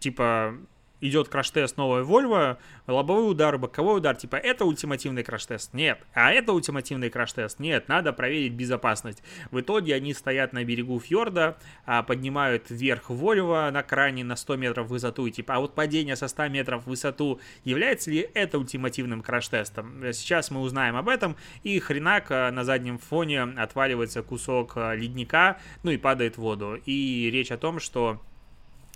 типа 0.00 0.56
идет 1.02 1.28
краш-тест 1.28 1.76
новой 1.76 2.02
Volvo, 2.02 2.56
лобовой 2.86 3.30
удар, 3.30 3.58
боковой 3.58 3.98
удар, 3.98 4.16
типа, 4.16 4.36
это 4.36 4.64
ультимативный 4.64 5.22
краш-тест? 5.22 5.74
Нет. 5.74 6.00
А 6.14 6.32
это 6.32 6.52
ультимативный 6.52 7.10
краш-тест? 7.10 7.58
Нет, 7.58 7.88
надо 7.88 8.12
проверить 8.12 8.52
безопасность. 8.52 9.22
В 9.50 9.60
итоге 9.60 9.94
они 9.94 10.14
стоят 10.14 10.52
на 10.52 10.64
берегу 10.64 10.98
фьорда, 11.00 11.58
а, 11.84 12.02
поднимают 12.02 12.70
вверх 12.70 13.10
Volvo 13.10 13.70
на 13.70 13.82
кране 13.82 14.24
на 14.24 14.36
100 14.36 14.56
метров 14.56 14.88
высоту, 14.88 15.26
и 15.26 15.32
типа, 15.32 15.56
а 15.56 15.60
вот 15.60 15.74
падение 15.74 16.16
со 16.16 16.28
100 16.28 16.48
метров 16.48 16.84
в 16.84 16.86
высоту, 16.86 17.40
является 17.64 18.10
ли 18.10 18.28
это 18.34 18.58
ультимативным 18.58 19.22
краш-тестом? 19.22 20.12
Сейчас 20.12 20.50
мы 20.50 20.60
узнаем 20.60 20.96
об 20.96 21.08
этом, 21.08 21.36
и 21.64 21.78
хренак 21.80 22.30
а, 22.30 22.50
на 22.52 22.64
заднем 22.64 22.98
фоне 22.98 23.42
отваливается 23.42 24.22
кусок 24.22 24.72
а, 24.76 24.94
ледника, 24.94 25.58
ну 25.82 25.90
и 25.90 25.96
падает 25.96 26.36
в 26.36 26.38
воду. 26.38 26.78
И 26.86 27.28
речь 27.32 27.50
о 27.50 27.58
том, 27.58 27.80
что 27.80 28.20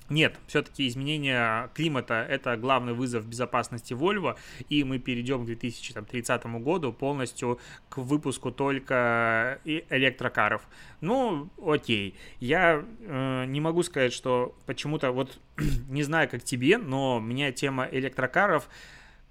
нет, 0.08 0.38
все-таки 0.46 0.86
изменение 0.86 1.70
климата– 1.74 2.14
это 2.28 2.56
главный 2.56 2.92
вызов 2.92 3.26
безопасности 3.26 3.92
Volvo, 3.92 4.36
и 4.68 4.84
мы 4.84 4.98
перейдем 4.98 5.42
к 5.42 5.46
2030 5.46 6.44
году 6.60 6.92
полностью 6.92 7.58
к 7.88 7.98
выпуску 7.98 8.52
только 8.52 9.60
электрокаров. 9.64 10.62
Ну, 11.00 11.50
окей, 11.64 12.14
я 12.40 12.84
э, 13.00 13.44
не 13.46 13.60
могу 13.60 13.82
сказать, 13.82 14.12
что 14.12 14.54
почему-то, 14.66 15.10
вот 15.10 15.38
не 15.88 16.02
знаю, 16.02 16.28
как 16.28 16.42
тебе, 16.44 16.78
но 16.78 17.20
меня 17.20 17.52
тема 17.52 17.88
электрокаров– 17.90 18.68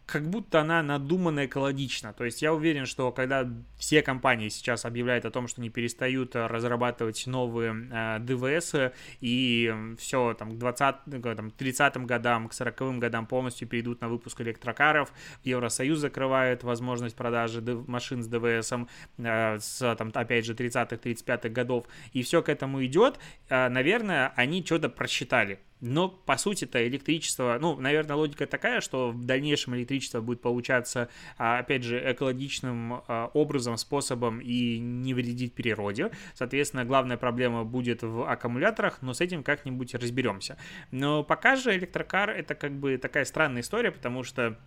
как 0.05 0.29
будто 0.29 0.61
она 0.61 0.83
надумана 0.83 1.45
экологично. 1.45 2.13
То 2.13 2.25
есть 2.25 2.41
я 2.41 2.53
уверен, 2.53 2.85
что 2.85 3.11
когда 3.11 3.47
все 3.77 4.01
компании 4.01 4.49
сейчас 4.49 4.85
объявляют 4.85 5.25
о 5.25 5.31
том, 5.31 5.47
что 5.47 5.61
они 5.61 5.69
перестают 5.69 6.35
э, 6.35 6.45
разрабатывать 6.45 7.25
новые 7.27 7.89
э, 7.91 8.19
ДВС 8.19 8.75
и 9.21 9.73
все 9.97 10.33
там 10.33 10.51
к 10.51 10.57
20 10.57 10.95
там, 11.35 11.51
30 11.51 11.97
годам, 12.05 12.49
к 12.49 12.53
40 12.53 12.99
годам 12.99 13.25
полностью 13.25 13.67
перейдут 13.67 14.01
на 14.01 14.09
выпуск 14.09 14.41
электрокаров, 14.41 15.11
Евросоюз 15.43 15.99
закрывает 15.99 16.63
возможность 16.63 17.15
продажи 17.15 17.61
машин 17.87 18.21
с 18.21 18.27
ДВС 18.27 18.73
э, 19.17 19.57
с 19.59 19.95
там 19.95 20.11
опять 20.13 20.45
же 20.45 20.53
30-х, 20.53 20.95
35-х 20.95 21.49
годов, 21.49 21.85
и 22.13 22.21
все 22.21 22.43
к 22.43 22.49
этому 22.49 22.85
идет, 22.85 23.17
э, 23.49 23.69
наверное, 23.69 24.33
они 24.35 24.63
что-то 24.63 24.89
просчитали. 24.89 25.59
Но, 25.81 26.07
по 26.09 26.37
сути-то, 26.37 26.87
электричество, 26.87 27.57
ну, 27.59 27.75
наверное, 27.75 28.15
логика 28.15 28.47
такая, 28.47 28.81
что 28.81 29.11
в 29.11 29.25
дальнейшем 29.25 29.75
электричество 29.75 30.21
будет 30.21 30.41
получаться, 30.41 31.09
а, 31.37 31.59
опять 31.59 31.83
же, 31.83 32.01
экологичным 32.11 33.03
а, 33.07 33.29
образом, 33.33 33.77
способом 33.77 34.39
и 34.39 34.79
не 34.79 35.13
вредить 35.13 35.53
природе. 35.53 36.11
Соответственно, 36.33 36.85
главная 36.85 37.17
проблема 37.17 37.65
будет 37.65 38.03
в 38.03 38.29
аккумуляторах, 38.29 39.01
но 39.01 39.13
с 39.13 39.21
этим 39.21 39.43
как-нибудь 39.43 39.93
разберемся. 39.95 40.57
Но 40.91 41.23
пока 41.23 41.55
же 41.55 41.75
электрокар 41.75 42.29
это 42.29 42.55
как 42.55 42.71
бы 42.71 42.97
такая 42.97 43.25
странная 43.25 43.61
история, 43.61 43.91
потому 43.91 44.23
что 44.23 44.57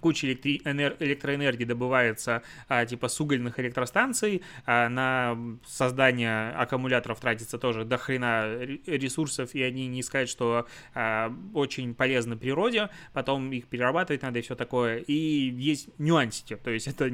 куча 0.00 0.26
электри- 0.26 0.62
энер- 0.64 0.96
электроэнергии 0.98 1.64
добывается 1.64 2.42
а, 2.68 2.84
типа 2.86 3.08
с 3.08 3.20
угольных 3.20 3.58
электростанций, 3.60 4.42
а 4.66 4.88
на 4.88 5.38
создание 5.66 6.50
аккумуляторов 6.52 7.20
тратится 7.20 7.58
тоже 7.58 7.84
до 7.84 7.98
хрена 7.98 8.58
ресурсов, 8.86 9.54
и 9.54 9.62
они 9.62 9.86
не 9.86 10.02
сказать, 10.02 10.28
что 10.28 10.66
а, 10.94 11.32
очень 11.54 11.94
полезны 11.94 12.36
природе, 12.36 12.88
потом 13.12 13.52
их 13.52 13.66
перерабатывать 13.66 14.22
надо 14.22 14.38
и 14.38 14.42
все 14.42 14.54
такое, 14.54 14.98
и 14.98 15.12
есть 15.12 15.88
нюансики, 15.98 16.56
то 16.56 16.70
есть 16.70 16.88
это 16.88 17.08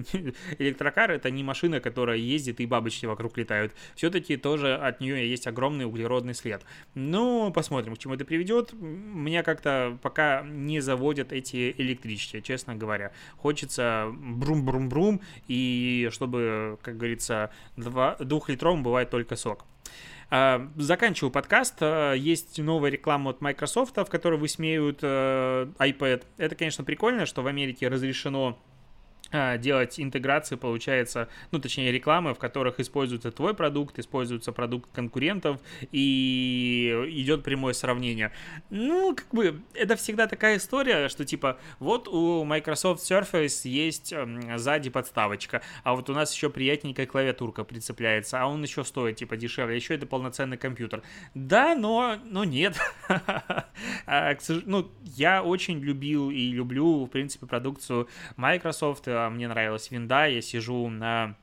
электрокар, 0.58 1.10
это 1.10 1.30
не 1.30 1.42
машина, 1.42 1.80
которая 1.80 2.16
ездит 2.16 2.60
и 2.60 2.66
бабочки 2.66 3.06
вокруг 3.06 3.36
летают, 3.36 3.72
все-таки 3.94 4.36
тоже 4.36 4.74
от 4.74 5.00
нее 5.00 5.28
есть 5.28 5.46
огромный 5.46 5.84
углеродный 5.84 6.34
след. 6.34 6.62
Ну, 6.94 7.50
посмотрим, 7.52 7.96
к 7.96 7.98
чему 7.98 8.14
это 8.14 8.24
приведет. 8.24 8.72
Меня 8.72 9.42
как-то 9.42 9.98
пока 10.02 10.42
не 10.42 10.80
заводят 10.80 11.32
эти 11.32 11.74
электрички, 11.78 12.40
честно 12.40 12.75
говоря. 12.76 13.12
Хочется 13.36 14.12
брум-брум-брум, 14.12 15.20
и 15.48 16.08
чтобы, 16.12 16.78
как 16.82 16.96
говорится, 16.96 17.50
два, 17.76 18.16
двухлитровым 18.16 18.82
бывает 18.82 19.10
только 19.10 19.36
сок. 19.36 19.64
А, 20.28 20.68
заканчиваю 20.76 21.30
подкаст. 21.30 21.76
А, 21.80 22.12
есть 22.12 22.58
новая 22.58 22.90
реклама 22.90 23.30
от 23.30 23.40
Microsoft, 23.40 23.96
в 23.96 24.06
которой 24.06 24.38
высмеют 24.38 24.98
э, 25.02 25.68
iPad. 25.78 26.24
Это, 26.36 26.54
конечно, 26.56 26.84
прикольно, 26.84 27.26
что 27.26 27.42
в 27.42 27.46
Америке 27.46 27.88
разрешено 27.88 28.58
делать 29.32 29.98
интеграции, 30.00 30.56
получается, 30.56 31.28
ну, 31.50 31.58
точнее, 31.58 31.92
рекламы, 31.92 32.34
в 32.34 32.38
которых 32.38 32.80
используется 32.80 33.30
твой 33.30 33.54
продукт, 33.54 33.98
используется 33.98 34.52
продукт 34.52 34.90
конкурентов, 34.92 35.60
и 35.92 36.92
идет 37.08 37.42
прямое 37.42 37.72
сравнение. 37.72 38.32
Ну, 38.70 39.14
как 39.14 39.28
бы, 39.32 39.60
это 39.74 39.96
всегда 39.96 40.26
такая 40.26 40.58
история, 40.58 41.08
что, 41.08 41.24
типа, 41.24 41.58
вот 41.78 42.08
у 42.08 42.44
Microsoft 42.44 43.02
Surface 43.02 43.68
есть 43.68 44.14
сзади 44.56 44.90
подставочка, 44.90 45.62
а 45.82 45.94
вот 45.94 46.08
у 46.10 46.14
нас 46.14 46.32
еще 46.32 46.50
приятненькая 46.50 47.06
клавиатурка 47.06 47.64
прицепляется, 47.64 48.40
а 48.40 48.46
он 48.46 48.62
еще 48.62 48.84
стоит, 48.84 49.16
типа, 49.16 49.36
дешевле, 49.36 49.76
еще 49.76 49.94
это 49.94 50.06
полноценный 50.06 50.56
компьютер. 50.56 51.02
Да, 51.34 51.74
но, 51.74 52.16
но 52.24 52.44
нет. 52.44 52.76
А, 54.06 54.36
ну, 54.64 54.90
я 55.02 55.42
очень 55.42 55.80
любил 55.80 56.30
и 56.30 56.50
люблю, 56.50 57.04
в 57.04 57.08
принципе, 57.08 57.46
продукцию 57.46 58.08
Microsoft, 58.36 59.08
мне 59.30 59.48
нравилась 59.48 59.90
винда, 59.90 60.26
я 60.26 60.40
сижу 60.40 60.88
на 60.88 61.36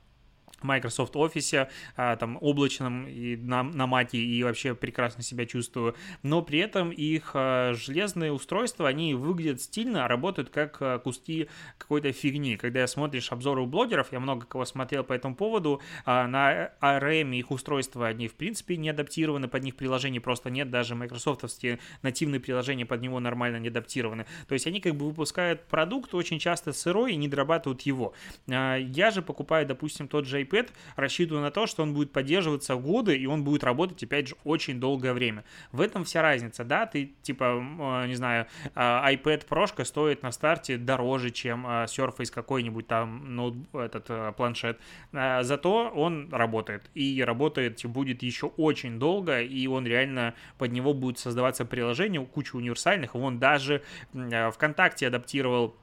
Microsoft 0.63 1.15
Office, 1.15 1.67
а, 1.95 2.15
там, 2.15 2.37
облачном 2.41 3.07
и 3.07 3.35
на, 3.35 3.63
на 3.63 3.87
маке, 3.87 4.17
и 4.17 4.43
вообще 4.43 4.75
прекрасно 4.75 5.23
себя 5.23 5.45
чувствую. 5.45 5.95
Но 6.21 6.41
при 6.41 6.59
этом 6.59 6.91
их 6.91 7.31
а, 7.33 7.73
железные 7.73 8.31
устройства, 8.31 8.87
они 8.87 9.13
выглядят 9.13 9.61
стильно, 9.61 10.05
а 10.05 10.07
работают 10.07 10.49
как 10.49 10.77
а, 10.81 10.99
куски 10.99 11.49
какой-то 11.77 12.11
фигни. 12.11 12.57
Когда 12.57 12.85
смотришь 12.87 13.31
обзоры 13.31 13.61
у 13.61 13.65
блогеров, 13.65 14.11
я 14.11 14.19
много 14.19 14.45
кого 14.45 14.65
смотрел 14.65 15.03
по 15.03 15.13
этому 15.13 15.35
поводу, 15.35 15.81
на 16.05 16.71
ARM 16.81 17.35
их 17.35 17.51
устройства, 17.51 18.07
они 18.07 18.27
в 18.27 18.35
принципе 18.35 18.77
не 18.77 18.89
адаптированы, 18.89 19.47
под 19.47 19.63
них 19.63 19.75
приложений 19.75 20.19
просто 20.19 20.49
нет, 20.49 20.69
даже 20.69 20.95
майкрософтовские 20.95 21.79
нативные 22.01 22.39
приложения 22.39 22.85
под 22.85 23.01
него 23.01 23.19
нормально 23.19 23.57
не 23.57 23.69
адаптированы. 23.69 24.25
То 24.47 24.53
есть 24.53 24.67
они 24.67 24.79
как 24.79 24.95
бы 24.95 25.07
выпускают 25.07 25.65
продукт 25.65 26.13
очень 26.13 26.39
часто 26.39 26.73
сырой 26.73 27.13
и 27.13 27.15
не 27.15 27.27
дорабатывают 27.27 27.81
его. 27.81 28.13
Я 28.47 29.11
же 29.11 29.21
покупаю, 29.21 29.65
допустим, 29.65 30.07
тот 30.07 30.25
же 30.25 30.43
iPad 30.53 30.69
рассчитываю 30.95 31.41
на 31.41 31.51
то, 31.51 31.67
что 31.67 31.83
он 31.83 31.93
будет 31.93 32.11
поддерживаться 32.11 32.75
годы, 32.75 33.17
и 33.17 33.25
он 33.25 33.43
будет 33.43 33.63
работать, 33.63 34.03
опять 34.03 34.27
же, 34.29 34.35
очень 34.43 34.79
долгое 34.79 35.13
время. 35.13 35.43
В 35.71 35.81
этом 35.81 36.03
вся 36.03 36.21
разница, 36.21 36.63
да, 36.63 36.85
ты, 36.85 37.13
типа, 37.21 37.43
э, 37.43 38.07
не 38.07 38.15
знаю, 38.15 38.47
э, 38.63 38.79
iPad 38.79 39.47
Pro 39.47 39.83
стоит 39.85 40.23
на 40.23 40.31
старте 40.31 40.77
дороже, 40.77 41.31
чем 41.31 41.65
э, 41.65 41.85
Surface 41.85 42.31
какой-нибудь 42.31 42.87
там, 42.87 43.35
ну, 43.35 43.65
этот 43.73 44.35
планшет, 44.35 44.79
зато 45.11 45.91
он 45.95 46.29
работает, 46.31 46.89
и 46.93 47.23
работает 47.23 47.83
будет 47.85 48.23
еще 48.23 48.47
очень 48.57 48.99
долго, 48.99 49.41
и 49.41 49.67
он 49.67 49.85
реально, 49.85 50.33
под 50.57 50.71
него 50.71 50.93
будет 50.93 51.19
создаваться 51.19 51.65
приложение, 51.65 52.25
куча 52.25 52.55
универсальных, 52.55 53.15
вон 53.15 53.39
даже 53.39 53.81
ВКонтакте 54.13 55.07
адаптировал 55.07 55.75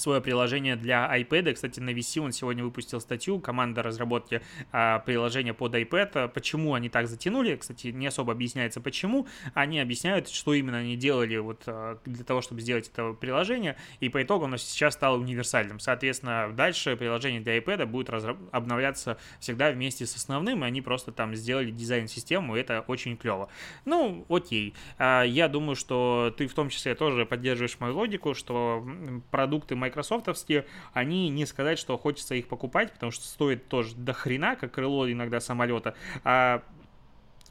свое 0.00 0.20
приложение 0.20 0.76
для 0.76 1.10
iPad. 1.18 1.54
Кстати, 1.54 1.80
на 1.80 1.90
VC 1.90 2.20
он 2.20 2.32
сегодня 2.32 2.64
выпустил 2.64 3.00
статью, 3.00 3.40
команда 3.40 3.82
разработки 3.82 4.42
а, 4.72 5.00
приложения 5.00 5.54
под 5.54 5.74
iPad. 5.74 6.28
Почему 6.28 6.74
они 6.74 6.88
так 6.88 7.08
затянули? 7.08 7.56
Кстати, 7.56 7.88
не 7.88 8.06
особо 8.06 8.32
объясняется 8.32 8.80
почему. 8.80 9.26
Они 9.54 9.80
объясняют, 9.80 10.28
что 10.28 10.54
именно 10.54 10.78
они 10.78 10.96
делали 10.96 11.36
вот 11.36 11.62
а, 11.66 11.98
для 12.04 12.24
того, 12.24 12.40
чтобы 12.40 12.60
сделать 12.60 12.90
это 12.92 13.12
приложение, 13.12 13.76
и 14.00 14.08
по 14.08 14.22
итогу 14.22 14.44
оно 14.44 14.56
сейчас 14.56 14.94
стало 14.94 15.18
универсальным. 15.18 15.80
Соответственно, 15.80 16.50
дальше 16.52 16.96
приложение 16.96 17.40
для 17.40 17.58
iPad 17.58 17.86
будет 17.86 18.10
разраб- 18.10 18.48
обновляться 18.52 19.18
всегда 19.40 19.70
вместе 19.70 20.06
с 20.06 20.16
основным, 20.16 20.64
и 20.64 20.66
они 20.66 20.82
просто 20.82 21.12
там 21.12 21.34
сделали 21.34 21.70
дизайн-систему, 21.70 22.56
и 22.56 22.60
это 22.60 22.84
очень 22.86 23.16
клево. 23.16 23.48
Ну, 23.84 24.26
окей. 24.28 24.74
А, 24.98 25.22
я 25.22 25.48
думаю, 25.48 25.76
что 25.76 26.34
ты 26.36 26.46
в 26.46 26.54
том 26.54 26.68
числе 26.68 26.94
тоже 26.94 27.26
поддерживаешь 27.26 27.78
мою 27.80 27.96
логику, 27.96 28.34
что 28.34 28.86
продукты 29.30 29.74
майкрософтовские, 29.86 30.66
они 30.92 31.28
не 31.28 31.46
сказать, 31.46 31.78
что 31.78 31.96
хочется 31.96 32.34
их 32.34 32.48
покупать, 32.48 32.92
потому 32.92 33.12
что 33.12 33.24
стоит 33.24 33.68
тоже 33.68 33.94
до 33.94 34.12
хрена, 34.12 34.56
как 34.56 34.72
крыло 34.72 35.10
иногда 35.10 35.40
самолета, 35.40 35.94
а 36.24 36.62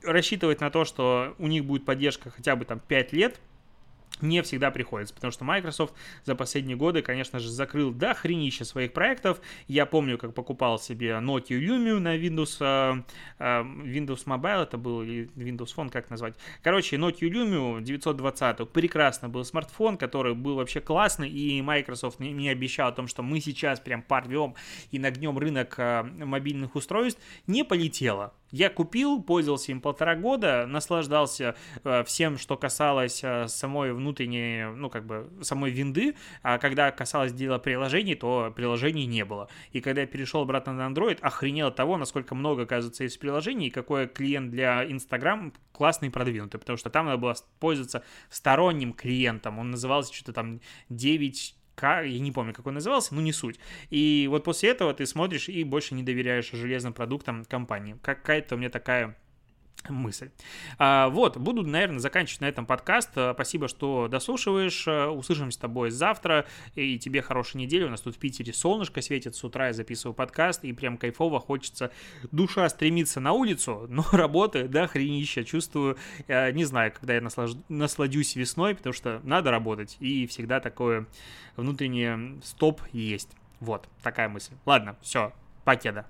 рассчитывать 0.03 0.61
на 0.61 0.69
то, 0.69 0.85
что 0.85 1.35
у 1.39 1.47
них 1.47 1.65
будет 1.65 1.85
поддержка 1.85 2.29
хотя 2.29 2.55
бы 2.55 2.65
там 2.65 2.79
5 2.79 3.13
лет, 3.13 3.39
не 4.21 4.41
всегда 4.41 4.71
приходится, 4.71 5.13
потому 5.13 5.31
что 5.31 5.43
Microsoft 5.43 5.93
за 6.23 6.35
последние 6.35 6.77
годы, 6.77 7.01
конечно 7.01 7.39
же, 7.39 7.49
закрыл 7.49 7.91
до 7.91 8.13
хренища 8.13 8.65
своих 8.65 8.93
проектов. 8.93 9.41
Я 9.67 9.85
помню, 9.85 10.17
как 10.17 10.33
покупал 10.33 10.79
себе 10.79 11.11
Nokia 11.21 11.59
Lumia 11.59 11.99
на 11.99 12.17
Windows, 12.17 12.57
э, 12.59 13.03
э, 13.39 13.61
Windows 13.63 14.25
Mobile, 14.25 14.63
это 14.63 14.77
был, 14.77 15.01
или 15.01 15.29
Windows 15.35 15.75
Phone, 15.75 15.89
как 15.89 16.09
назвать. 16.09 16.35
Короче, 16.61 16.95
Nokia 16.95 17.29
Lumia 17.29 17.81
920, 17.81 18.69
прекрасно 18.69 19.29
был 19.29 19.43
смартфон, 19.43 19.97
который 19.97 20.33
был 20.33 20.55
вообще 20.55 20.79
классный, 20.81 21.29
и 21.29 21.61
Microsoft 21.61 22.19
мне, 22.19 22.51
обещал 22.51 22.89
о 22.89 22.91
том, 22.91 23.07
что 23.07 23.23
мы 23.23 23.39
сейчас 23.39 23.79
прям 23.79 24.01
порвем 24.01 24.55
и 24.91 24.99
нагнем 24.99 25.37
рынок 25.37 25.75
э, 25.77 26.03
мобильных 26.03 26.75
устройств, 26.75 27.21
не 27.47 27.63
полетело. 27.63 28.33
Я 28.51 28.69
купил, 28.69 29.21
пользовался 29.21 29.71
им 29.71 29.81
полтора 29.81 30.15
года, 30.15 30.65
наслаждался 30.67 31.55
э, 31.83 32.03
всем, 32.03 32.37
что 32.37 32.55
касалось 32.57 33.21
э, 33.23 33.47
самой 33.47 33.93
внутренней, 33.93 34.71
ну, 34.75 34.89
как 34.89 35.05
бы, 35.05 35.29
самой 35.41 35.71
винды, 35.71 36.15
а 36.43 36.57
когда 36.57 36.91
касалось 36.91 37.33
дела 37.33 37.57
приложений, 37.57 38.15
то 38.15 38.53
приложений 38.55 39.07
не 39.07 39.25
было. 39.25 39.49
И 39.71 39.81
когда 39.81 40.01
я 40.01 40.07
перешел 40.07 40.41
обратно 40.41 40.73
на 40.73 40.87
Android, 40.87 41.19
охренел 41.21 41.67
от 41.67 41.75
того, 41.75 41.97
насколько 41.97 42.35
много, 42.35 42.63
оказывается, 42.63 43.03
есть 43.03 43.19
приложений, 43.19 43.67
и 43.67 43.71
какой 43.71 44.07
клиент 44.07 44.51
для 44.51 44.83
Instagram 44.83 45.53
классный 45.71 46.09
и 46.09 46.11
продвинутый, 46.11 46.59
потому 46.59 46.77
что 46.77 46.89
там 46.89 47.07
надо 47.07 47.17
было 47.17 47.35
пользоваться 47.59 48.03
сторонним 48.29 48.93
клиентом, 48.93 49.59
он 49.59 49.71
назывался 49.71 50.13
что-то 50.13 50.33
там 50.33 50.61
9 50.89 51.55
я 51.81 52.19
не 52.19 52.31
помню, 52.31 52.53
как 52.53 52.65
он 52.67 52.75
назывался, 52.75 53.13
но 53.13 53.21
не 53.21 53.33
суть. 53.33 53.59
И 53.89 54.27
вот 54.29 54.43
после 54.43 54.69
этого 54.69 54.93
ты 54.93 55.05
смотришь 55.05 55.49
и 55.49 55.63
больше 55.63 55.93
не 55.95 56.03
доверяешь 56.03 56.51
железным 56.51 56.93
продуктам 56.93 57.45
компании. 57.45 57.97
Какая-то 58.01 58.55
у 58.55 58.57
меня 58.57 58.69
такая 58.69 59.17
мысль. 59.89 60.29
А, 60.77 61.09
вот, 61.09 61.37
буду, 61.37 61.63
наверное, 61.63 61.99
заканчивать 61.99 62.41
на 62.41 62.45
этом 62.45 62.65
подкаст. 62.65 63.11
А, 63.15 63.33
спасибо, 63.33 63.67
что 63.67 64.07
дослушиваешь. 64.07 64.85
А, 64.87 65.09
услышимся 65.09 65.57
с 65.57 65.61
тобой 65.61 65.91
завтра. 65.91 66.45
И 66.75 66.97
тебе 66.99 67.21
хорошей 67.21 67.57
недели. 67.57 67.83
У 67.83 67.89
нас 67.89 68.01
тут 68.01 68.15
в 68.15 68.19
Питере 68.19 68.53
солнышко 68.53 69.01
светит. 69.01 69.35
С 69.35 69.43
утра 69.43 69.67
я 69.67 69.73
записываю 69.73 70.13
подкаст. 70.13 70.63
И 70.63 70.73
прям 70.73 70.97
кайфово 70.97 71.39
хочется. 71.39 71.91
Душа 72.31 72.67
стремится 72.69 73.19
на 73.19 73.33
улицу, 73.33 73.85
но 73.89 74.05
работы, 74.11 74.67
да, 74.67 74.87
хренища. 74.87 75.43
Чувствую, 75.43 75.97
не 76.27 76.65
знаю, 76.65 76.91
когда 76.91 77.15
я 77.15 77.21
наслаж... 77.21 77.51
насладюсь 77.69 78.35
весной, 78.35 78.75
потому 78.75 78.93
что 78.93 79.21
надо 79.23 79.51
работать. 79.51 79.97
И 79.99 80.27
всегда 80.27 80.59
такое 80.59 81.05
внутреннее 81.55 82.39
стоп 82.43 82.81
есть. 82.91 83.29
Вот, 83.59 83.87
такая 84.03 84.29
мысль. 84.29 84.53
Ладно, 84.65 84.95
все, 85.01 85.33
покеда. 85.63 86.05